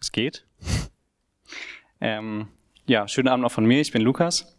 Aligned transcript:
Es 0.00 0.12
geht. 0.12 0.46
Ähm, 2.00 2.48
ja, 2.86 3.06
schönen 3.06 3.28
Abend 3.28 3.44
auch 3.44 3.52
von 3.52 3.66
mir. 3.66 3.80
Ich 3.80 3.92
bin 3.92 4.00
Lukas. 4.00 4.56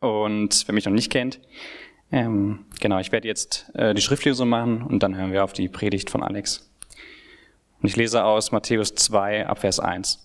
Und 0.00 0.66
wer 0.66 0.74
mich 0.74 0.86
noch 0.86 0.92
nicht 0.92 1.12
kennt, 1.12 1.40
ähm, 2.10 2.64
genau, 2.80 2.98
ich 2.98 3.12
werde 3.12 3.28
jetzt 3.28 3.70
äh, 3.74 3.92
die 3.92 4.00
Schriftlesung 4.00 4.48
machen 4.48 4.82
und 4.82 5.02
dann 5.02 5.14
hören 5.16 5.32
wir 5.32 5.44
auf 5.44 5.52
die 5.52 5.68
Predigt 5.68 6.08
von 6.08 6.22
Alex. 6.22 6.70
Und 7.82 7.88
ich 7.88 7.96
lese 7.96 8.24
aus 8.24 8.50
Matthäus 8.50 8.94
2 8.94 9.46
ab 9.46 9.58
Vers 9.58 9.80
1. 9.80 10.24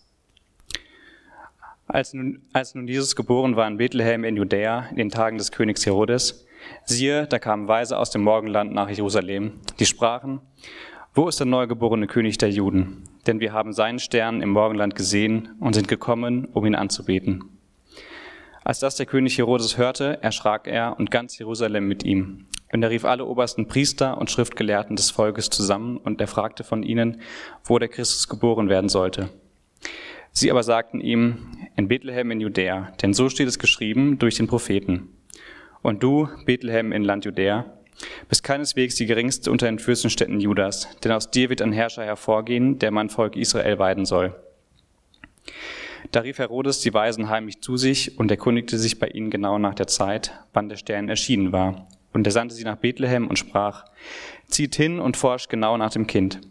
Als 1.87 2.13
nun, 2.13 2.41
als 2.53 2.73
nun 2.73 2.87
Jesus 2.87 3.15
geboren 3.15 3.57
war 3.57 3.67
in 3.67 3.77
Bethlehem 3.77 4.23
in 4.23 4.37
Judäa 4.37 4.87
in 4.91 4.97
den 4.97 5.09
Tagen 5.09 5.37
des 5.37 5.51
Königs 5.51 5.85
Herodes, 5.85 6.45
siehe, 6.85 7.27
da 7.27 7.39
kamen 7.39 7.67
Weise 7.67 7.97
aus 7.97 8.11
dem 8.11 8.23
Morgenland 8.23 8.71
nach 8.73 8.89
Jerusalem, 8.89 9.59
die 9.79 9.85
sprachen, 9.85 10.39
wo 11.13 11.27
ist 11.27 11.39
der 11.39 11.47
neugeborene 11.47 12.07
König 12.07 12.37
der 12.37 12.49
Juden? 12.49 13.03
Denn 13.27 13.39
wir 13.39 13.53
haben 13.53 13.73
seinen 13.73 13.99
Stern 13.99 14.41
im 14.41 14.49
Morgenland 14.49 14.95
gesehen 14.95 15.49
und 15.59 15.73
sind 15.73 15.87
gekommen, 15.87 16.45
um 16.51 16.65
ihn 16.65 16.75
anzubeten. 16.75 17.43
Als 18.63 18.79
das 18.79 18.95
der 18.95 19.05
König 19.05 19.37
Herodes 19.37 19.77
hörte, 19.77 20.21
erschrak 20.21 20.67
er 20.67 20.97
und 20.97 21.11
ganz 21.11 21.37
Jerusalem 21.37 21.87
mit 21.87 22.03
ihm. 22.03 22.45
Und 22.71 22.81
er 22.81 22.89
rief 22.89 23.05
alle 23.05 23.25
obersten 23.25 23.67
Priester 23.67 24.17
und 24.17 24.31
Schriftgelehrten 24.31 24.95
des 24.95 25.11
Volkes 25.11 25.49
zusammen 25.49 25.97
und 25.97 26.19
er 26.21 26.27
fragte 26.27 26.63
von 26.63 26.81
ihnen, 26.81 27.21
wo 27.63 27.77
der 27.77 27.89
Christus 27.89 28.27
geboren 28.27 28.69
werden 28.69 28.89
sollte. 28.89 29.29
Sie 30.31 30.49
aber 30.49 30.63
sagten 30.63 30.99
ihm, 30.99 31.37
in 31.75 31.87
Bethlehem 31.87 32.31
in 32.31 32.41
Judäa, 32.41 32.91
denn 33.01 33.13
so 33.13 33.29
steht 33.29 33.47
es 33.47 33.59
geschrieben 33.59 34.17
durch 34.17 34.35
den 34.35 34.47
Propheten. 34.47 35.09
Und 35.83 36.01
du, 36.01 36.27
Bethlehem 36.45 36.91
in 36.91 37.03
Land 37.03 37.25
Judäa, 37.25 37.65
bist 38.29 38.43
keineswegs 38.43 38.95
die 38.95 39.05
geringste 39.05 39.51
unter 39.51 39.67
den 39.67 39.79
Fürstenstädten 39.79 40.39
Judas, 40.39 40.87
denn 41.03 41.11
aus 41.11 41.31
dir 41.31 41.49
wird 41.49 41.61
ein 41.61 41.71
Herrscher 41.71 42.03
hervorgehen, 42.03 42.79
der 42.79 42.91
mein 42.91 43.09
Volk 43.09 43.35
Israel 43.35 43.79
weiden 43.79 44.05
soll. 44.05 44.35
Da 46.11 46.19
rief 46.19 46.37
Herodes 46.37 46.81
die 46.81 46.93
Weisen 46.93 47.29
heimlich 47.29 47.61
zu 47.61 47.77
sich 47.77 48.19
und 48.19 48.29
erkundigte 48.29 48.77
sich 48.77 48.99
bei 48.99 49.07
ihnen 49.07 49.29
genau 49.29 49.57
nach 49.57 49.73
der 49.73 49.87
Zeit, 49.87 50.33
wann 50.53 50.69
der 50.69 50.77
Stern 50.77 51.09
erschienen 51.09 51.51
war. 51.51 51.87
Und 52.13 52.27
er 52.27 52.31
sandte 52.31 52.55
sie 52.55 52.63
nach 52.63 52.77
Bethlehem 52.77 53.27
und 53.27 53.39
sprach, 53.39 53.85
zieht 54.47 54.75
hin 54.75 54.99
und 54.99 55.17
forscht 55.17 55.49
genau 55.49 55.77
nach 55.77 55.91
dem 55.91 56.05
Kind. 56.05 56.41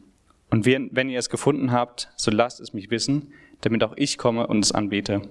Und 0.50 0.66
wenn 0.66 1.08
ihr 1.08 1.18
es 1.18 1.30
gefunden 1.30 1.72
habt, 1.72 2.10
so 2.16 2.30
lasst 2.30 2.60
es 2.60 2.74
mich 2.74 2.90
wissen, 2.90 3.32
damit 3.60 3.84
auch 3.84 3.94
ich 3.96 4.18
komme 4.18 4.46
und 4.48 4.64
es 4.64 4.72
anbete. 4.72 5.22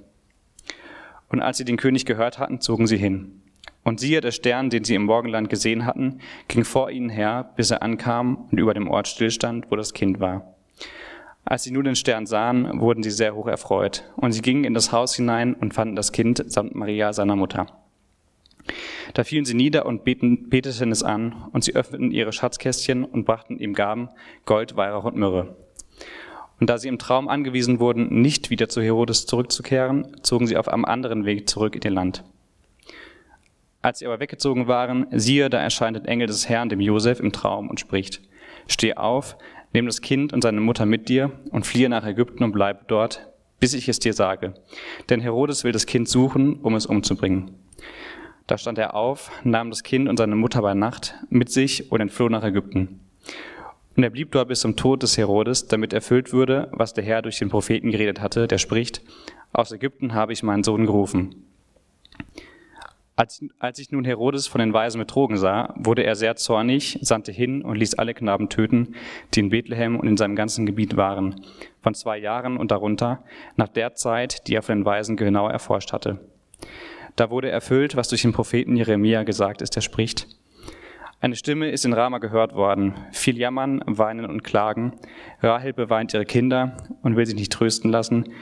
Und 1.28 1.42
als 1.42 1.58
sie 1.58 1.66
den 1.66 1.78
König 1.78 2.06
gehört 2.06 2.40
hatten, 2.40 2.62
zogen 2.62 2.88
sie 2.88 2.98
hin. 2.98 3.42
Und 3.84 4.00
siehe, 4.00 4.22
der 4.22 4.32
Stern, 4.32 4.70
den 4.70 4.84
sie 4.84 4.96
im 4.96 5.06
Morgenland 5.06 5.50
gesehen 5.50 5.86
hatten, 5.86 6.20
ging 6.48 6.64
vor 6.64 6.92
ihnen 6.92 7.10
her, 7.10 7.52
bis 7.56 7.72
er 7.72 7.82
ankam 7.82 8.48
und 8.52 8.60
über 8.60 8.74
dem 8.74 8.88
Ort 8.88 9.08
stillstand, 9.08 9.72
wo 9.72 9.76
das 9.76 9.94
Kind 9.94 10.20
war. 10.20 10.56
Als 11.44 11.64
sie 11.64 11.72
nun 11.72 11.86
den 11.86 11.96
Stern 11.96 12.28
sahen, 12.28 12.80
wurden 12.80 13.02
sie 13.02 13.09
sehr 13.09 13.36
hoch 13.36 13.48
erfreut. 13.48 14.04
Und 14.16 14.32
sie 14.32 14.42
gingen 14.42 14.64
in 14.64 14.76
das 14.76 14.92
Haus 14.92 15.16
hinein 15.16 15.56
und 15.56 15.74
fanden 15.74 15.96
das 15.96 16.12
Kind 16.12 16.44
samt 16.52 16.76
Maria, 16.76 17.14
seiner 17.14 17.36
Mutter. 17.36 17.66
Da 19.16 19.24
fielen 19.24 19.46
sie 19.46 19.56
nieder 19.56 19.88
und 19.88 20.04
beteten 20.04 20.92
es 20.92 21.04
an, 21.04 21.36
und 21.52 21.64
sie 21.64 21.76
öffneten 21.76 22.12
ihre 22.12 22.32
Schatzkästchen 22.32 23.04
und 23.04 23.26
brachten 23.26 23.58
ihm 23.58 23.74
Gaben, 23.74 24.09
Gold, 24.46 24.76
Weihrauch 24.76 25.06
und 25.06 25.18
Myrrhe. 25.18 25.56
Und 26.59 26.70
da 26.70 26.78
sie 26.78 26.88
im 26.88 27.00
Traum 27.00 27.28
angewiesen 27.28 27.80
wurden, 27.80 28.22
nicht 28.22 28.52
wieder 28.52 28.70
zu 28.70 28.82
Herodes 28.82 29.26
zurückzukehren, 29.26 30.16
zogen 30.22 30.46
sie 30.46 30.58
auf 30.58 30.68
einem 30.68 30.86
anderen 30.86 31.26
Weg 31.26 31.50
zurück 31.50 31.76
in 31.76 31.82
ihr 31.82 31.90
Land. 31.90 32.24
Als 33.82 34.00
sie 34.00 34.06
aber 34.06 34.20
weggezogen 34.20 34.68
waren, 34.68 35.08
siehe, 35.12 35.50
da 35.50 35.60
erscheint 35.60 35.98
ein 35.98 36.06
Engel 36.06 36.28
des 36.28 36.48
Herrn 36.48 36.70
dem 36.70 36.80
Josef 36.80 37.20
im 37.20 37.32
Traum 37.32 37.70
und 37.70 37.80
spricht, 37.80 38.22
Steh 38.68 38.94
auf, 38.94 39.38
nimm 39.74 39.88
das 39.88 40.02
Kind 40.02 40.34
und 40.34 40.42
seine 40.42 40.62
Mutter 40.62 40.86
mit 40.86 41.10
dir 41.10 41.32
und 41.52 41.66
fliehe 41.66 41.90
nach 41.90 42.06
Ägypten 42.06 42.44
und 42.44 42.52
bleib 42.52 42.88
dort, 42.88 43.28
bis 43.59 43.74
ich 43.74 43.90
es 43.90 44.00
dir 44.00 44.14
sage. 44.14 44.54
Denn 45.09 45.20
Herodes 45.20 45.64
will 45.64 45.72
das 45.72 45.86
Kind 45.88 46.08
suchen, 46.08 46.59
um 46.62 46.76
es 46.76 46.86
umzubringen. 46.86 47.56
Da 48.48 48.58
stand 48.58 48.78
er 48.78 48.96
auf, 48.96 49.32
nahm 49.44 49.70
das 49.70 49.84
Kind 49.84 50.09
und 50.09 50.18
seine 50.18 50.36
Mutter 50.36 50.62
bei 50.62 50.74
Nacht 50.74 51.16
mit 51.30 51.50
sich 51.50 51.92
und 51.92 52.02
entfloh 52.02 52.30
nach 52.30 52.44
Ägypten. 52.44 53.00
Und 53.96 54.03
er 54.03 54.09
blieb 54.09 54.31
dort 54.31 54.48
bis 54.48 54.62
zum 54.62 54.75
Tod 54.75 55.03
des 55.03 55.18
Herodes, 55.18 55.68
damit 55.68 55.94
erfüllt 55.94 56.34
würde, 56.34 56.69
was 56.72 56.94
der 56.94 57.03
Herr 57.03 57.22
durch 57.22 57.40
den 57.40 57.50
Propheten 57.50 57.92
geredet 57.92 58.22
hatte, 58.22 58.48
der 58.48 58.58
spricht, 58.58 59.02
aus 59.53 59.72
Ägypten 59.72 60.13
habe 60.13 60.34
ich 60.34 60.44
meinen 60.44 60.63
Sohn 60.63 60.86
gerufen. 60.86 61.50
Als, 63.22 63.46
als 63.59 63.78
sich 63.78 63.92
nun 63.92 64.04
Herodes 64.04 64.48
von 64.48 64.58
den 64.58 64.74
Weisen 64.74 64.98
betrogen 64.98 65.38
sah, 65.38 65.76
wurde 65.78 66.02
er 66.02 66.16
sehr 66.16 66.38
zornig, 66.38 66.98
sandte 67.04 67.32
hin 67.32 67.62
und 67.62 67.76
ließ 67.76 67.94
alle 67.94 68.16
Knaben 68.16 68.50
töten, 68.50 68.96
die 69.36 69.42
in 69.42 69.50
Bethlehem 69.50 70.00
und 70.00 70.08
in 70.08 70.18
seinem 70.18 70.36
ganzen 70.36 70.66
Gebiet 70.66 70.98
waren, 70.98 71.46
von 71.84 71.94
zwei 71.94 72.18
Jahren 72.18 72.58
und 72.58 72.72
darunter, 72.72 73.24
nach 73.58 73.68
der 73.68 73.94
Zeit, 73.94 74.48
die 74.48 74.56
er 74.56 74.64
von 74.64 74.80
den 74.80 74.86
Weisen 74.86 75.18
genau 75.18 75.48
erforscht 75.48 75.94
hatte. 75.94 76.18
Da 77.16 77.30
wurde 77.30 77.52
erfüllt, 77.52 77.96
was 77.96 78.08
durch 78.08 78.24
den 78.24 78.34
Propheten 78.34 78.76
Jeremia 78.76 79.22
gesagt 79.22 79.62
ist, 79.62 79.76
der 79.76 79.81
spricht, 79.81 80.26
eine 81.20 81.36
Stimme 81.36 81.70
ist 81.70 81.86
in 81.86 81.94
Rama 81.94 82.18
gehört 82.18 82.56
worden, 82.56 82.96
viel 83.12 83.38
Jammern, 83.38 83.84
Weinen 83.86 84.26
und 84.26 84.44
Klagen. 84.44 84.94
Rahel 85.44 85.74
beweint 85.74 86.16
ihre 86.16 86.26
Kinder 86.26 86.76
und 87.04 87.16
will 87.16 87.28
sich 87.28 87.36
nicht 87.36 87.52
trösten 87.52 87.92
lassen, 87.92 88.34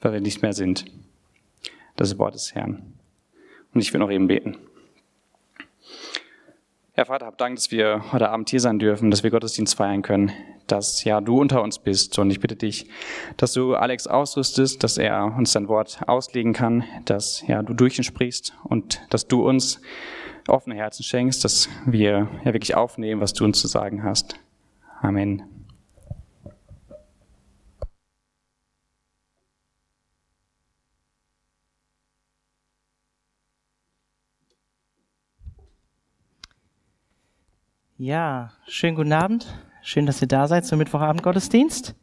weil 0.00 0.14
wir 0.14 0.20
nicht 0.20 0.42
mehr 0.42 0.54
sind. 0.54 0.86
Das 1.94 2.18
Wort 2.18 2.34
des 2.34 2.56
Herrn. 2.56 2.93
Und 3.74 3.80
ich 3.80 3.92
will 3.92 4.00
noch 4.00 4.10
eben 4.10 4.28
beten. 4.28 4.56
Herr 6.96 7.06
Vater, 7.06 7.26
hab 7.26 7.38
Dank, 7.38 7.56
dass 7.56 7.72
wir 7.72 8.12
heute 8.12 8.30
Abend 8.30 8.48
hier 8.50 8.60
sein 8.60 8.78
dürfen, 8.78 9.10
dass 9.10 9.24
wir 9.24 9.30
Gottesdienst 9.30 9.74
feiern 9.74 10.02
können, 10.02 10.30
dass 10.68 11.02
ja 11.02 11.20
du 11.20 11.40
unter 11.40 11.60
uns 11.60 11.80
bist. 11.80 12.16
Und 12.20 12.30
ich 12.30 12.38
bitte 12.38 12.54
dich, 12.54 12.88
dass 13.36 13.52
du 13.52 13.74
Alex 13.74 14.06
ausrüstest, 14.06 14.84
dass 14.84 14.96
er 14.96 15.34
uns 15.36 15.52
dein 15.52 15.66
Wort 15.66 15.98
auslegen 16.06 16.52
kann, 16.52 16.84
dass 17.04 17.44
ja 17.48 17.64
du 17.64 17.74
durch 17.74 17.98
ihn 17.98 18.04
sprichst 18.04 18.54
und 18.62 19.02
dass 19.10 19.26
du 19.26 19.44
uns 19.46 19.80
offene 20.46 20.76
Herzen 20.76 21.02
schenkst, 21.02 21.44
dass 21.44 21.68
wir 21.84 22.28
ja 22.44 22.52
wirklich 22.52 22.76
aufnehmen, 22.76 23.20
was 23.20 23.32
du 23.32 23.44
uns 23.44 23.60
zu 23.60 23.66
sagen 23.66 24.04
hast. 24.04 24.36
Amen. 25.02 25.53
Ja, 37.96 38.50
schönen 38.66 38.96
guten 38.96 39.12
Abend. 39.12 39.46
Schön, 39.80 40.04
dass 40.04 40.20
ihr 40.20 40.26
da 40.26 40.48
seid 40.48 40.66
zum 40.66 40.80
Mittwochabend 40.80 41.22
Gottesdienst. 41.22 41.94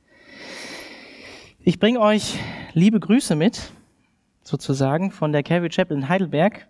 Ich 1.59 1.79
bringe 1.79 1.99
euch 1.99 2.39
liebe 2.71 2.97
Grüße 2.97 3.35
mit, 3.35 3.73
sozusagen, 4.41 5.11
von 5.11 5.33
der 5.33 5.43
Calvary 5.43 5.67
Chapel 5.67 5.97
in 5.97 6.07
Heidelberg. 6.07 6.69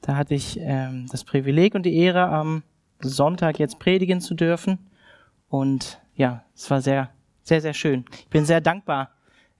Da 0.00 0.16
hatte 0.16 0.34
ich 0.34 0.58
ähm, 0.60 1.06
das 1.08 1.22
Privileg 1.22 1.76
und 1.76 1.84
die 1.84 1.96
Ehre, 1.96 2.26
am 2.26 2.64
Sonntag 2.98 3.60
jetzt 3.60 3.78
predigen 3.78 4.20
zu 4.20 4.34
dürfen. 4.34 4.90
Und 5.48 6.00
ja, 6.16 6.42
es 6.52 6.68
war 6.68 6.82
sehr, 6.82 7.10
sehr, 7.42 7.60
sehr 7.60 7.74
schön. 7.74 8.06
Ich 8.10 8.28
bin 8.28 8.44
sehr 8.44 8.60
dankbar, 8.60 9.10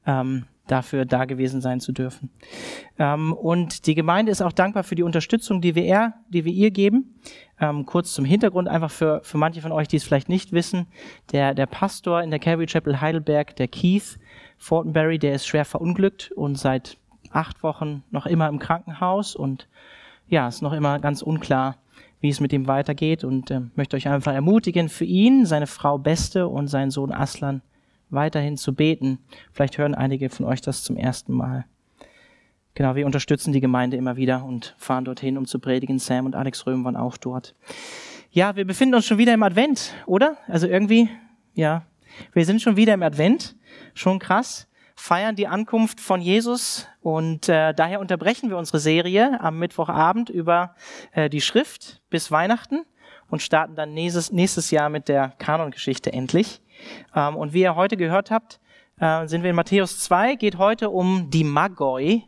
ähm, 0.04 0.46
dafür 0.66 1.04
da 1.04 1.24
gewesen 1.24 1.60
sein 1.60 1.80
zu 1.80 1.92
dürfen. 1.92 2.30
Ähm, 2.98 3.32
und 3.32 3.86
die 3.86 3.94
Gemeinde 3.94 4.32
ist 4.32 4.42
auch 4.42 4.52
dankbar 4.52 4.84
für 4.84 4.94
die 4.94 5.02
Unterstützung, 5.02 5.60
die 5.60 5.74
wir, 5.74 5.84
er, 5.84 6.14
die 6.28 6.44
wir 6.44 6.52
ihr 6.52 6.70
geben. 6.70 7.14
Ähm, 7.60 7.86
kurz 7.86 8.12
zum 8.12 8.24
Hintergrund, 8.24 8.68
einfach 8.68 8.90
für, 8.90 9.20
für 9.22 9.38
manche 9.38 9.60
von 9.62 9.72
euch, 9.72 9.88
die 9.88 9.96
es 9.96 10.04
vielleicht 10.04 10.28
nicht 10.28 10.52
wissen. 10.52 10.86
Der, 11.32 11.54
der 11.54 11.66
Pastor 11.66 12.22
in 12.22 12.30
der 12.30 12.38
Calvary 12.38 12.66
Chapel 12.66 13.00
Heidelberg, 13.00 13.56
der 13.56 13.68
Keith 13.68 14.18
Fortenberry, 14.58 15.18
der 15.18 15.34
ist 15.34 15.46
schwer 15.46 15.64
verunglückt 15.64 16.32
und 16.32 16.56
seit 16.58 16.98
acht 17.30 17.62
Wochen 17.62 18.02
noch 18.10 18.26
immer 18.26 18.48
im 18.48 18.58
Krankenhaus 18.58 19.36
und 19.36 19.68
ja, 20.28 20.48
ist 20.48 20.62
noch 20.62 20.72
immer 20.72 20.98
ganz 20.98 21.22
unklar, 21.22 21.76
wie 22.20 22.30
es 22.30 22.40
mit 22.40 22.52
ihm 22.52 22.66
weitergeht 22.66 23.24
und 23.24 23.50
äh, 23.50 23.60
möchte 23.76 23.96
euch 23.96 24.08
einfach 24.08 24.32
ermutigen, 24.32 24.88
für 24.88 25.04
ihn, 25.04 25.46
seine 25.46 25.66
Frau 25.66 25.98
Beste 25.98 26.48
und 26.48 26.68
seinen 26.68 26.90
Sohn 26.90 27.12
Aslan 27.12 27.62
weiterhin 28.10 28.56
zu 28.56 28.74
beten. 28.74 29.18
Vielleicht 29.52 29.78
hören 29.78 29.94
einige 29.94 30.30
von 30.30 30.46
euch 30.46 30.60
das 30.60 30.82
zum 30.82 30.96
ersten 30.96 31.32
Mal. 31.32 31.64
Genau, 32.74 32.94
wir 32.94 33.06
unterstützen 33.06 33.52
die 33.52 33.60
Gemeinde 33.60 33.96
immer 33.96 34.16
wieder 34.16 34.44
und 34.44 34.74
fahren 34.78 35.04
dorthin, 35.04 35.38
um 35.38 35.46
zu 35.46 35.58
predigen. 35.58 35.98
Sam 35.98 36.26
und 36.26 36.34
Alex 36.34 36.66
Röhm 36.66 36.84
waren 36.84 36.96
auch 36.96 37.16
dort. 37.16 37.54
Ja, 38.30 38.54
wir 38.54 38.66
befinden 38.66 38.94
uns 38.94 39.06
schon 39.06 39.18
wieder 39.18 39.32
im 39.32 39.42
Advent, 39.42 39.94
oder? 40.04 40.36
Also 40.46 40.66
irgendwie, 40.66 41.08
ja, 41.54 41.86
wir 42.32 42.44
sind 42.44 42.60
schon 42.60 42.76
wieder 42.76 42.92
im 42.92 43.02
Advent. 43.02 43.56
Schon 43.94 44.18
krass 44.18 44.68
feiern 44.96 45.36
die 45.36 45.46
Ankunft 45.46 46.00
von 46.00 46.20
Jesus 46.20 46.88
und 47.00 47.48
äh, 47.48 47.74
daher 47.74 48.00
unterbrechen 48.00 48.48
wir 48.48 48.56
unsere 48.56 48.80
Serie 48.80 49.38
am 49.40 49.58
Mittwochabend 49.58 50.30
über 50.30 50.74
äh, 51.12 51.28
die 51.28 51.42
Schrift 51.42 52.00
bis 52.08 52.30
Weihnachten 52.30 52.86
und 53.30 53.42
starten 53.42 53.74
dann 53.74 53.94
nächstes, 53.94 54.32
nächstes 54.32 54.70
Jahr 54.70 54.88
mit 54.88 55.08
der 55.08 55.34
Kanongeschichte 55.38 56.12
endlich. 56.12 56.60
Ähm, 57.14 57.36
und 57.36 57.52
wie 57.52 57.62
ihr 57.62 57.76
heute 57.76 57.96
gehört 57.96 58.30
habt, 58.30 58.60
äh, 59.00 59.26
sind 59.26 59.42
wir 59.42 59.50
in 59.50 59.56
Matthäus 59.56 59.98
2, 60.00 60.36
geht 60.36 60.58
heute 60.58 60.90
um 60.90 61.30
die 61.30 61.44
Magoi 61.44 62.22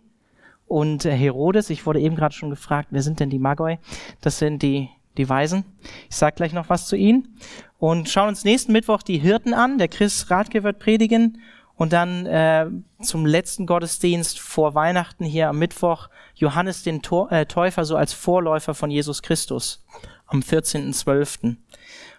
und 0.66 1.04
äh, 1.04 1.16
Herodes. 1.16 1.70
Ich 1.70 1.86
wurde 1.86 2.00
eben 2.00 2.16
gerade 2.16 2.34
schon 2.34 2.50
gefragt, 2.50 2.88
wer 2.90 3.02
sind 3.02 3.20
denn 3.20 3.30
die 3.30 3.38
Magoi? 3.38 3.78
Das 4.20 4.38
sind 4.38 4.62
die 4.62 4.90
die 5.18 5.28
Weisen. 5.28 5.64
Ich 6.08 6.16
sage 6.16 6.36
gleich 6.36 6.52
noch 6.52 6.68
was 6.70 6.86
zu 6.86 6.96
ihnen. 6.96 7.36
Und 7.78 8.08
schauen 8.08 8.28
uns 8.28 8.44
nächsten 8.44 8.72
Mittwoch 8.72 9.02
die 9.02 9.18
Hirten 9.18 9.52
an. 9.52 9.78
Der 9.78 9.88
Chris 9.88 10.30
Radke 10.30 10.62
wird 10.62 10.78
predigen 10.78 11.40
Und 11.78 11.92
dann 11.92 12.26
äh, 12.26 12.66
zum 13.00 13.24
letzten 13.24 13.64
Gottesdienst 13.64 14.40
vor 14.40 14.74
Weihnachten 14.74 15.24
hier 15.24 15.48
am 15.48 15.60
Mittwoch 15.60 16.08
Johannes 16.34 16.82
den 16.82 17.02
Tor, 17.02 17.30
äh, 17.30 17.46
Täufer 17.46 17.84
so 17.84 17.96
als 17.96 18.12
Vorläufer 18.12 18.74
von 18.74 18.90
Jesus 18.90 19.22
Christus 19.22 19.84
am 20.26 20.40
14.12. 20.40 21.54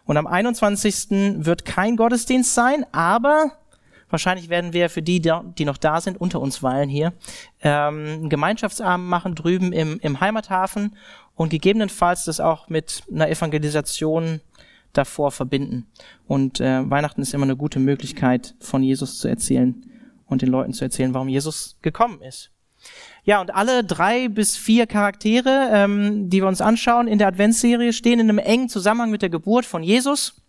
Und 0.05 0.17
am 0.17 0.27
21. 0.27 1.45
wird 1.45 1.65
kein 1.65 1.97
Gottesdienst 1.97 2.55
sein, 2.55 2.85
aber 2.93 3.51
wahrscheinlich 4.09 4.47
werden 4.47 4.71
wir 4.71 4.89
für 4.89 5.01
die, 5.01 5.19
die 5.19 5.65
noch 5.65 5.77
da 5.77 5.99
sind, 5.99 6.21
unter 6.21 6.39
uns 6.39 6.63
weilen 6.63 6.87
hier, 6.87 7.11
ähm, 7.61 8.05
einen 8.05 8.29
Gemeinschaftsabend 8.29 9.07
machen 9.09 9.35
drüben 9.35 9.73
im, 9.73 9.99
im 9.99 10.21
Heimathafen 10.21 10.95
und 11.35 11.49
gegebenenfalls 11.49 12.23
das 12.23 12.39
auch 12.39 12.69
mit 12.69 13.03
einer 13.11 13.29
Evangelisation 13.29 14.39
davor 14.93 15.31
verbinden. 15.31 15.87
Und 16.27 16.59
äh, 16.59 16.89
Weihnachten 16.89 17.21
ist 17.21 17.33
immer 17.33 17.43
eine 17.43 17.55
gute 17.55 17.79
Möglichkeit, 17.79 18.55
von 18.59 18.83
Jesus 18.83 19.19
zu 19.19 19.27
erzählen 19.27 19.85
und 20.25 20.41
den 20.41 20.49
Leuten 20.49 20.73
zu 20.73 20.83
erzählen, 20.83 21.13
warum 21.13 21.29
Jesus 21.29 21.77
gekommen 21.81 22.21
ist. 22.21 22.51
Ja, 23.23 23.41
und 23.41 23.53
alle 23.53 23.83
drei 23.83 24.29
bis 24.29 24.55
vier 24.55 24.87
Charaktere, 24.87 25.69
ähm, 25.71 26.29
die 26.29 26.41
wir 26.41 26.47
uns 26.47 26.61
anschauen 26.61 27.07
in 27.07 27.17
der 27.17 27.27
Adventsserie, 27.27 27.93
stehen 27.93 28.19
in 28.19 28.29
einem 28.29 28.39
engen 28.39 28.69
Zusammenhang 28.69 29.11
mit 29.11 29.21
der 29.21 29.29
Geburt 29.29 29.65
von 29.65 29.83
Jesus. 29.83 30.41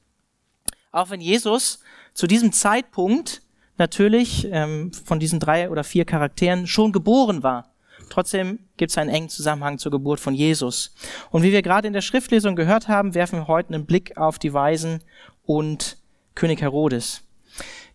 Auch 0.93 1.10
wenn 1.10 1.20
Jesus 1.20 1.81
zu 2.14 2.26
diesem 2.26 2.52
Zeitpunkt 2.52 3.43
natürlich 3.76 4.46
ähm, 4.50 4.93
von 4.93 5.19
diesen 5.19 5.40
drei 5.40 5.70
oder 5.70 5.84
vier 5.84 6.04
Charakteren 6.04 6.66
schon 6.66 6.93
geboren 6.93 7.43
war. 7.43 7.69
Trotzdem 8.10 8.58
gibt 8.76 8.90
es 8.90 8.98
einen 8.98 9.08
engen 9.08 9.28
Zusammenhang 9.28 9.78
zur 9.78 9.90
Geburt 9.90 10.20
von 10.20 10.34
Jesus. 10.34 10.94
Und 11.30 11.42
wie 11.42 11.52
wir 11.52 11.62
gerade 11.62 11.86
in 11.86 11.94
der 11.94 12.02
Schriftlesung 12.02 12.56
gehört 12.56 12.88
haben, 12.88 13.14
werfen 13.14 13.38
wir 13.38 13.48
heute 13.48 13.72
einen 13.72 13.86
Blick 13.86 14.16
auf 14.16 14.38
die 14.38 14.52
Weisen 14.52 15.02
und 15.46 15.96
König 16.34 16.60
Herodes. 16.60 17.22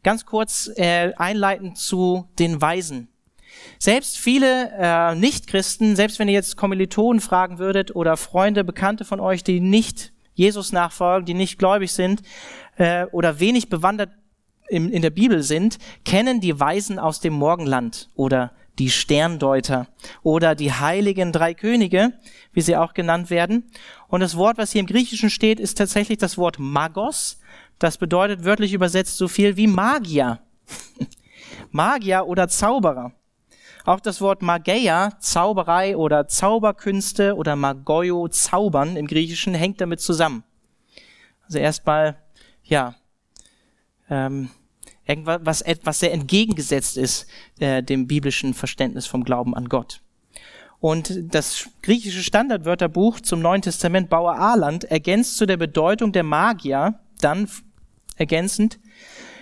Ganz 0.03 0.25
kurz 0.25 0.71
äh, 0.75 1.13
einleitend 1.17 1.77
zu 1.77 2.27
den 2.39 2.61
Weisen. 2.61 3.09
Selbst 3.79 4.17
viele 4.17 4.71
äh, 4.77 5.15
Nichtchristen, 5.15 5.95
selbst 5.95 6.19
wenn 6.19 6.27
ihr 6.27 6.33
jetzt 6.33 6.57
Kommilitonen 6.57 7.19
fragen 7.19 7.57
würdet 7.57 7.95
oder 7.95 8.17
Freunde, 8.17 8.63
Bekannte 8.63 9.05
von 9.05 9.19
euch, 9.19 9.43
die 9.43 9.59
nicht 9.59 10.13
Jesus 10.33 10.71
nachfolgen, 10.71 11.25
die 11.25 11.33
nicht 11.33 11.57
gläubig 11.57 11.91
sind 11.91 12.21
äh, 12.77 13.05
oder 13.07 13.39
wenig 13.39 13.69
bewandert 13.69 14.11
in, 14.67 14.89
in 14.89 15.01
der 15.01 15.09
Bibel 15.09 15.43
sind, 15.43 15.77
kennen 16.03 16.41
die 16.41 16.59
Weisen 16.59 16.99
aus 16.99 17.19
dem 17.19 17.33
Morgenland 17.33 18.09
oder 18.15 18.51
die 18.79 18.89
Sterndeuter 18.89 19.87
oder 20.23 20.55
die 20.55 20.73
heiligen 20.73 21.31
drei 21.31 21.53
Könige, 21.53 22.13
wie 22.53 22.61
sie 22.61 22.77
auch 22.77 22.93
genannt 22.93 23.29
werden. 23.29 23.71
Und 24.07 24.19
das 24.21 24.35
Wort, 24.37 24.57
was 24.57 24.71
hier 24.71 24.81
im 24.81 24.87
Griechischen 24.87 25.29
steht, 25.29 25.59
ist 25.59 25.77
tatsächlich 25.77 26.17
das 26.17 26.37
Wort 26.37 26.57
Magos. 26.59 27.39
Das 27.79 27.97
bedeutet 27.97 28.43
wörtlich 28.43 28.73
übersetzt 28.73 29.17
so 29.17 29.27
viel 29.27 29.57
wie 29.57 29.67
Magier. 29.67 30.39
Magier 31.71 32.25
oder 32.27 32.47
Zauberer. 32.47 33.13
Auch 33.85 33.99
das 33.99 34.19
Wort 34.19 34.41
Mageia, 34.41 35.19
Zauberei 35.19 35.95
oder 35.95 36.27
Zauberkünste 36.27 37.35
oder 37.35 37.55
Magoio, 37.55 38.27
Zaubern 38.27 38.95
im 38.97 39.05
Griechischen, 39.05 39.53
hängt 39.53 39.79
damit 39.79 40.01
zusammen. 40.01 40.43
Also 41.43 41.59
erstmal, 41.59 42.17
ja, 42.63 42.95
ähm, 44.09 44.49
irgendwas, 45.05 45.39
was 45.43 45.61
etwas 45.61 45.99
sehr 45.99 46.13
entgegengesetzt 46.13 46.97
ist 46.97 47.27
äh, 47.59 47.83
dem 47.83 48.07
biblischen 48.07 48.53
Verständnis 48.53 49.05
vom 49.05 49.23
Glauben 49.23 49.55
an 49.55 49.69
Gott. 49.69 50.01
Und 50.79 51.33
das 51.33 51.69
griechische 51.81 52.23
Standardwörterbuch 52.23 53.19
zum 53.19 53.41
Neuen 53.41 53.61
Testament 53.61 54.09
Bauer 54.09 54.35
Arland 54.35 54.83
ergänzt 54.83 55.37
zu 55.37 55.45
der 55.45 55.57
Bedeutung 55.57 56.11
der 56.11 56.23
Magier 56.23 56.99
dann 57.21 57.49
ergänzend 58.17 58.79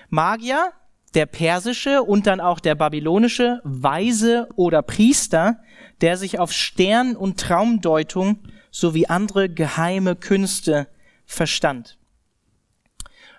Magier 0.09 0.71
der 1.15 1.25
persische 1.25 2.01
und 2.03 2.27
dann 2.27 2.39
auch 2.39 2.59
der 2.59 2.75
babylonische 2.75 3.61
Weise 3.63 4.47
oder 4.55 4.81
Priester, 4.81 5.59
der 6.01 6.17
sich 6.17 6.39
auf 6.39 6.51
Stern- 6.51 7.15
und 7.15 7.39
Traumdeutung 7.39 8.39
sowie 8.71 9.07
andere 9.07 9.49
geheime 9.49 10.15
Künste 10.15 10.87
verstand. 11.25 11.97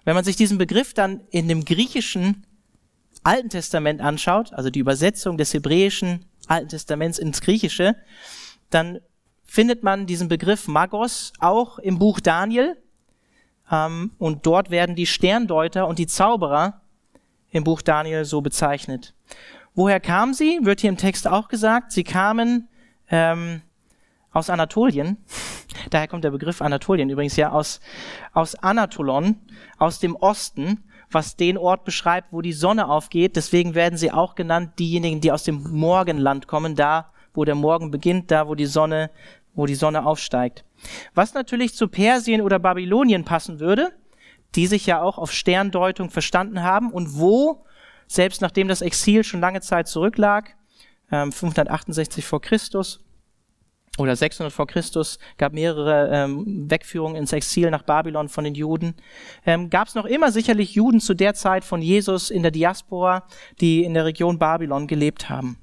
Wenn 0.04 0.14
man 0.14 0.24
sich 0.24 0.36
diesen 0.36 0.58
Begriff 0.58 0.94
dann 0.94 1.20
in 1.30 1.48
dem 1.48 1.64
griechischen 1.64 2.46
Alten 3.22 3.48
Testament 3.48 4.00
anschaut, 4.00 4.52
also 4.52 4.70
die 4.70 4.80
Übersetzung 4.80 5.38
des 5.38 5.54
hebräischen 5.54 6.26
Alten 6.46 6.68
Testaments 6.68 7.18
ins 7.18 7.40
Griechische, 7.40 7.96
dann 8.70 9.00
findet 9.44 9.82
man 9.82 10.06
diesen 10.06 10.28
Begriff 10.28 10.68
Magos 10.68 11.32
auch 11.38 11.78
im 11.78 11.98
Buch 11.98 12.20
Daniel. 12.20 12.76
Ähm, 13.70 14.12
und 14.18 14.46
dort 14.46 14.70
werden 14.70 14.94
die 14.94 15.06
Sterndeuter 15.06 15.86
und 15.86 15.98
die 15.98 16.06
Zauberer 16.06 16.82
im 17.50 17.64
Buch 17.64 17.82
Daniel 17.82 18.24
so 18.24 18.40
bezeichnet. 18.40 19.14
Woher 19.74 20.00
kamen 20.00 20.34
sie? 20.34 20.58
Wird 20.62 20.80
hier 20.80 20.90
im 20.90 20.96
Text 20.96 21.26
auch 21.26 21.48
gesagt. 21.48 21.92
Sie 21.92 22.04
kamen 22.04 22.68
ähm, 23.10 23.62
aus 24.34 24.50
Anatolien. 24.50 25.16
Daher 25.90 26.08
kommt 26.08 26.24
der 26.24 26.30
Begriff 26.30 26.60
Anatolien 26.60 27.08
übrigens 27.08 27.36
ja 27.36 27.50
aus, 27.50 27.80
aus 28.32 28.54
Anatolon, 28.56 29.36
aus 29.78 30.00
dem 30.00 30.16
Osten, 30.16 30.84
was 31.10 31.36
den 31.36 31.56
Ort 31.56 31.84
beschreibt, 31.84 32.32
wo 32.32 32.42
die 32.42 32.52
Sonne 32.52 32.88
aufgeht. 32.88 33.36
Deswegen 33.36 33.74
werden 33.74 33.96
sie 33.96 34.12
auch 34.12 34.34
genannt 34.34 34.78
diejenigen, 34.78 35.20
die 35.20 35.32
aus 35.32 35.44
dem 35.44 35.62
Morgenland 35.70 36.48
kommen, 36.48 36.74
da, 36.74 37.12
wo 37.32 37.44
der 37.44 37.54
Morgen 37.54 37.90
beginnt, 37.90 38.30
da, 38.30 38.48
wo 38.48 38.54
die 38.54 38.66
Sonne, 38.66 39.10
wo 39.54 39.66
die 39.66 39.76
Sonne 39.76 40.04
aufsteigt. 40.04 40.64
Was 41.14 41.32
natürlich 41.34 41.74
zu 41.74 41.88
Persien 41.88 42.40
oder 42.40 42.58
Babylonien 42.58 43.24
passen 43.24 43.60
würde, 43.60 43.92
die 44.56 44.66
sich 44.66 44.86
ja 44.86 45.00
auch 45.00 45.18
auf 45.18 45.32
Sterndeutung 45.32 46.10
verstanden 46.10 46.62
haben 46.62 46.90
und 46.90 47.18
wo, 47.18 47.64
selbst 48.06 48.42
nachdem 48.42 48.68
das 48.68 48.82
Exil 48.82 49.24
schon 49.24 49.40
lange 49.40 49.60
Zeit 49.60 49.88
zurücklag, 49.88 50.56
568 51.08 52.24
ähm, 52.24 52.28
vor 52.28 52.40
Christus 52.40 53.03
oder 53.98 54.16
600 54.16 54.52
vor 54.52 54.66
Christus, 54.66 55.18
gab 55.38 55.52
mehrere 55.52 56.10
ähm, 56.12 56.68
Wegführungen 56.68 57.16
ins 57.16 57.32
Exil 57.32 57.70
nach 57.70 57.82
Babylon 57.82 58.28
von 58.28 58.44
den 58.44 58.54
Juden, 58.54 58.94
ähm, 59.46 59.70
gab 59.70 59.88
es 59.88 59.94
noch 59.94 60.04
immer 60.04 60.32
sicherlich 60.32 60.74
Juden 60.74 61.00
zu 61.00 61.14
der 61.14 61.34
Zeit 61.34 61.64
von 61.64 61.80
Jesus 61.80 62.30
in 62.30 62.42
der 62.42 62.50
Diaspora, 62.50 63.26
die 63.60 63.84
in 63.84 63.94
der 63.94 64.04
Region 64.04 64.38
Babylon 64.38 64.86
gelebt 64.86 65.28
haben. 65.28 65.58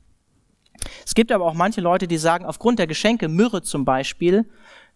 Es 1.05 1.13
gibt 1.13 1.31
aber 1.31 1.45
auch 1.45 1.53
manche 1.53 1.81
Leute, 1.81 2.07
die 2.07 2.17
sagen, 2.17 2.45
aufgrund 2.45 2.79
der 2.79 2.87
Geschenke, 2.87 3.27
Myrrhe 3.27 3.61
zum 3.61 3.85
Beispiel, 3.85 4.49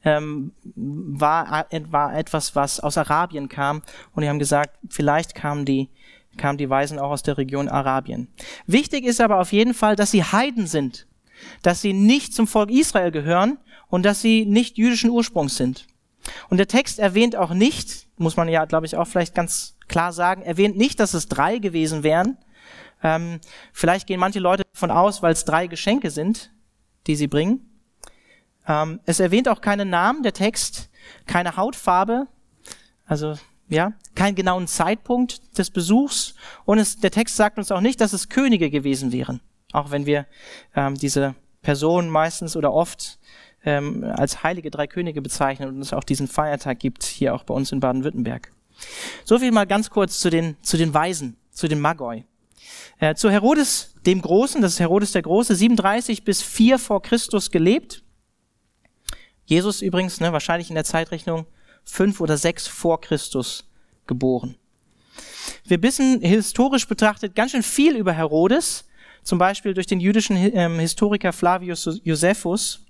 ähm, 0.04 0.52
war, 0.76 1.68
war 1.90 2.18
etwas, 2.18 2.56
was 2.56 2.80
aus 2.80 2.98
Arabien 2.98 3.50
kam. 3.50 3.82
Und 4.14 4.22
die 4.22 4.30
haben 4.30 4.40
gesagt, 4.40 4.78
vielleicht 4.90 5.36
kamen 5.36 5.66
die, 5.66 5.90
kamen 6.38 6.58
die 6.58 6.70
Weisen 6.70 7.00
auch 7.00 7.12
aus 7.12 7.24
der 7.24 7.38
Region 7.38 7.68
Arabien. 7.68 8.28
Wichtig 8.68 9.04
ist 9.04 9.22
aber 9.22 9.40
auf 9.40 9.52
jeden 9.52 9.74
Fall, 9.74 9.96
dass 9.96 10.12
sie 10.12 10.24
Heiden 10.24 10.68
sind, 10.68 11.08
dass 11.62 11.82
sie 11.82 11.94
nicht 11.94 12.34
zum 12.34 12.48
Volk 12.48 12.72
Israel 12.72 13.12
gehören 13.12 13.58
und 13.88 14.04
dass 14.04 14.22
sie 14.22 14.46
nicht 14.46 14.78
jüdischen 14.78 15.10
Ursprungs 15.10 15.58
sind. 15.58 15.88
Und 16.50 16.58
der 16.58 16.68
Text 16.68 17.00
erwähnt 17.00 17.36
auch 17.36 17.54
nicht, 17.54 18.08
muss 18.18 18.38
man 18.38 18.48
ja, 18.48 18.66
glaube 18.66 18.86
ich, 18.86 18.96
auch 18.96 19.06
vielleicht 19.06 19.36
ganz 19.36 19.78
klar 19.88 20.12
sagen, 20.14 20.42
erwähnt 20.42 20.78
nicht, 20.78 21.00
dass 21.00 21.14
es 21.14 21.28
drei 21.28 21.60
gewesen 21.60 22.04
wären. 22.04 22.38
Ähm, 23.04 23.40
vielleicht 23.74 24.08
gehen 24.08 24.20
manche 24.20 24.40
Leute 24.40 24.64
davon 24.74 24.92
aus, 24.92 25.22
weil 25.22 25.34
es 25.34 25.46
drei 25.46 25.68
Geschenke 25.68 26.10
sind, 26.10 26.52
die 27.08 27.16
sie 27.16 27.28
bringen. 27.28 27.70
Ähm, 28.68 29.00
es 29.06 29.20
erwähnt 29.20 29.48
auch 29.48 29.62
keinen 29.62 29.90
Namen, 29.90 30.24
der 30.24 30.34
Text, 30.34 30.90
keine 31.26 31.56
Hautfarbe, 31.56 32.28
also 33.06 33.36
ja, 33.70 33.94
keinen 34.16 34.36
genauen 34.36 34.68
Zeitpunkt 34.68 35.58
des 35.58 35.70
Besuchs 35.70 36.36
und 36.66 36.80
es, 36.80 36.98
der 36.98 37.12
Text 37.12 37.36
sagt 37.36 37.58
uns 37.58 37.72
auch 37.72 37.82
nicht, 37.82 38.00
dass 38.02 38.14
es 38.14 38.30
Könige 38.30 38.70
gewesen 38.70 39.12
wären, 39.12 39.42
auch 39.76 39.92
wenn 39.92 40.06
wir 40.06 40.26
ähm, 40.76 40.96
diese 40.96 41.36
Personen 41.62 42.10
meistens 42.10 42.56
oder 42.56 42.74
oft 42.74 43.20
ähm, 43.66 44.04
als 44.04 44.44
heilige 44.44 44.70
drei 44.70 44.88
Könige 44.88 45.22
bezeichnen 45.22 45.70
und 45.70 45.82
es 45.82 45.94
auch 45.94 46.04
diesen 46.04 46.28
Feiertag 46.28 46.80
gibt, 46.80 47.04
hier 47.04 47.34
auch 47.34 47.44
bei 47.44 47.54
uns 47.54 47.72
in 47.72 47.80
Baden-Württemberg. 47.80 48.52
So 49.24 49.40
viel 49.40 49.52
mal 49.52 49.66
ganz 49.66 49.90
kurz 49.90 50.20
zu 50.20 50.30
den, 50.30 50.58
zu 50.62 50.78
den 50.78 50.94
Weisen, 50.94 51.38
zu 51.52 51.68
den 51.68 51.80
Magoi. 51.80 52.26
Äh, 53.00 53.16
zu 53.16 53.30
Herodes 53.30 53.94
dem 54.06 54.22
Großen, 54.22 54.62
das 54.62 54.74
ist 54.74 54.80
Herodes 54.80 55.12
der 55.12 55.24
Große, 55.24 55.56
37 55.56 56.24
bis 56.24 56.42
4 56.42 56.80
vor 56.80 57.02
Christus 57.02 57.52
gelebt. 57.52 58.04
Jesus 59.46 59.82
übrigens, 59.82 60.20
ne, 60.20 60.34
wahrscheinlich 60.34 60.70
in 60.70 60.76
der 60.76 60.86
Zeitrechnung 60.86 61.46
fünf 61.84 62.20
oder 62.20 62.38
sechs 62.38 62.68
vor 62.68 63.02
Christus 63.02 63.70
geboren. 64.08 64.56
Wir 65.66 65.82
wissen 65.82 66.22
historisch 66.22 66.88
betrachtet 66.88 67.36
ganz 67.36 67.52
schön 67.52 67.64
viel 67.64 67.96
über 67.96 68.14
Herodes, 68.14 68.86
zum 69.26 69.40
Beispiel 69.40 69.74
durch 69.74 69.88
den 69.88 70.00
jüdischen 70.00 70.38
ähm, 70.38 70.80
Historiker 70.80 71.34
Flavius 71.34 72.00
Josephus. 72.04 72.86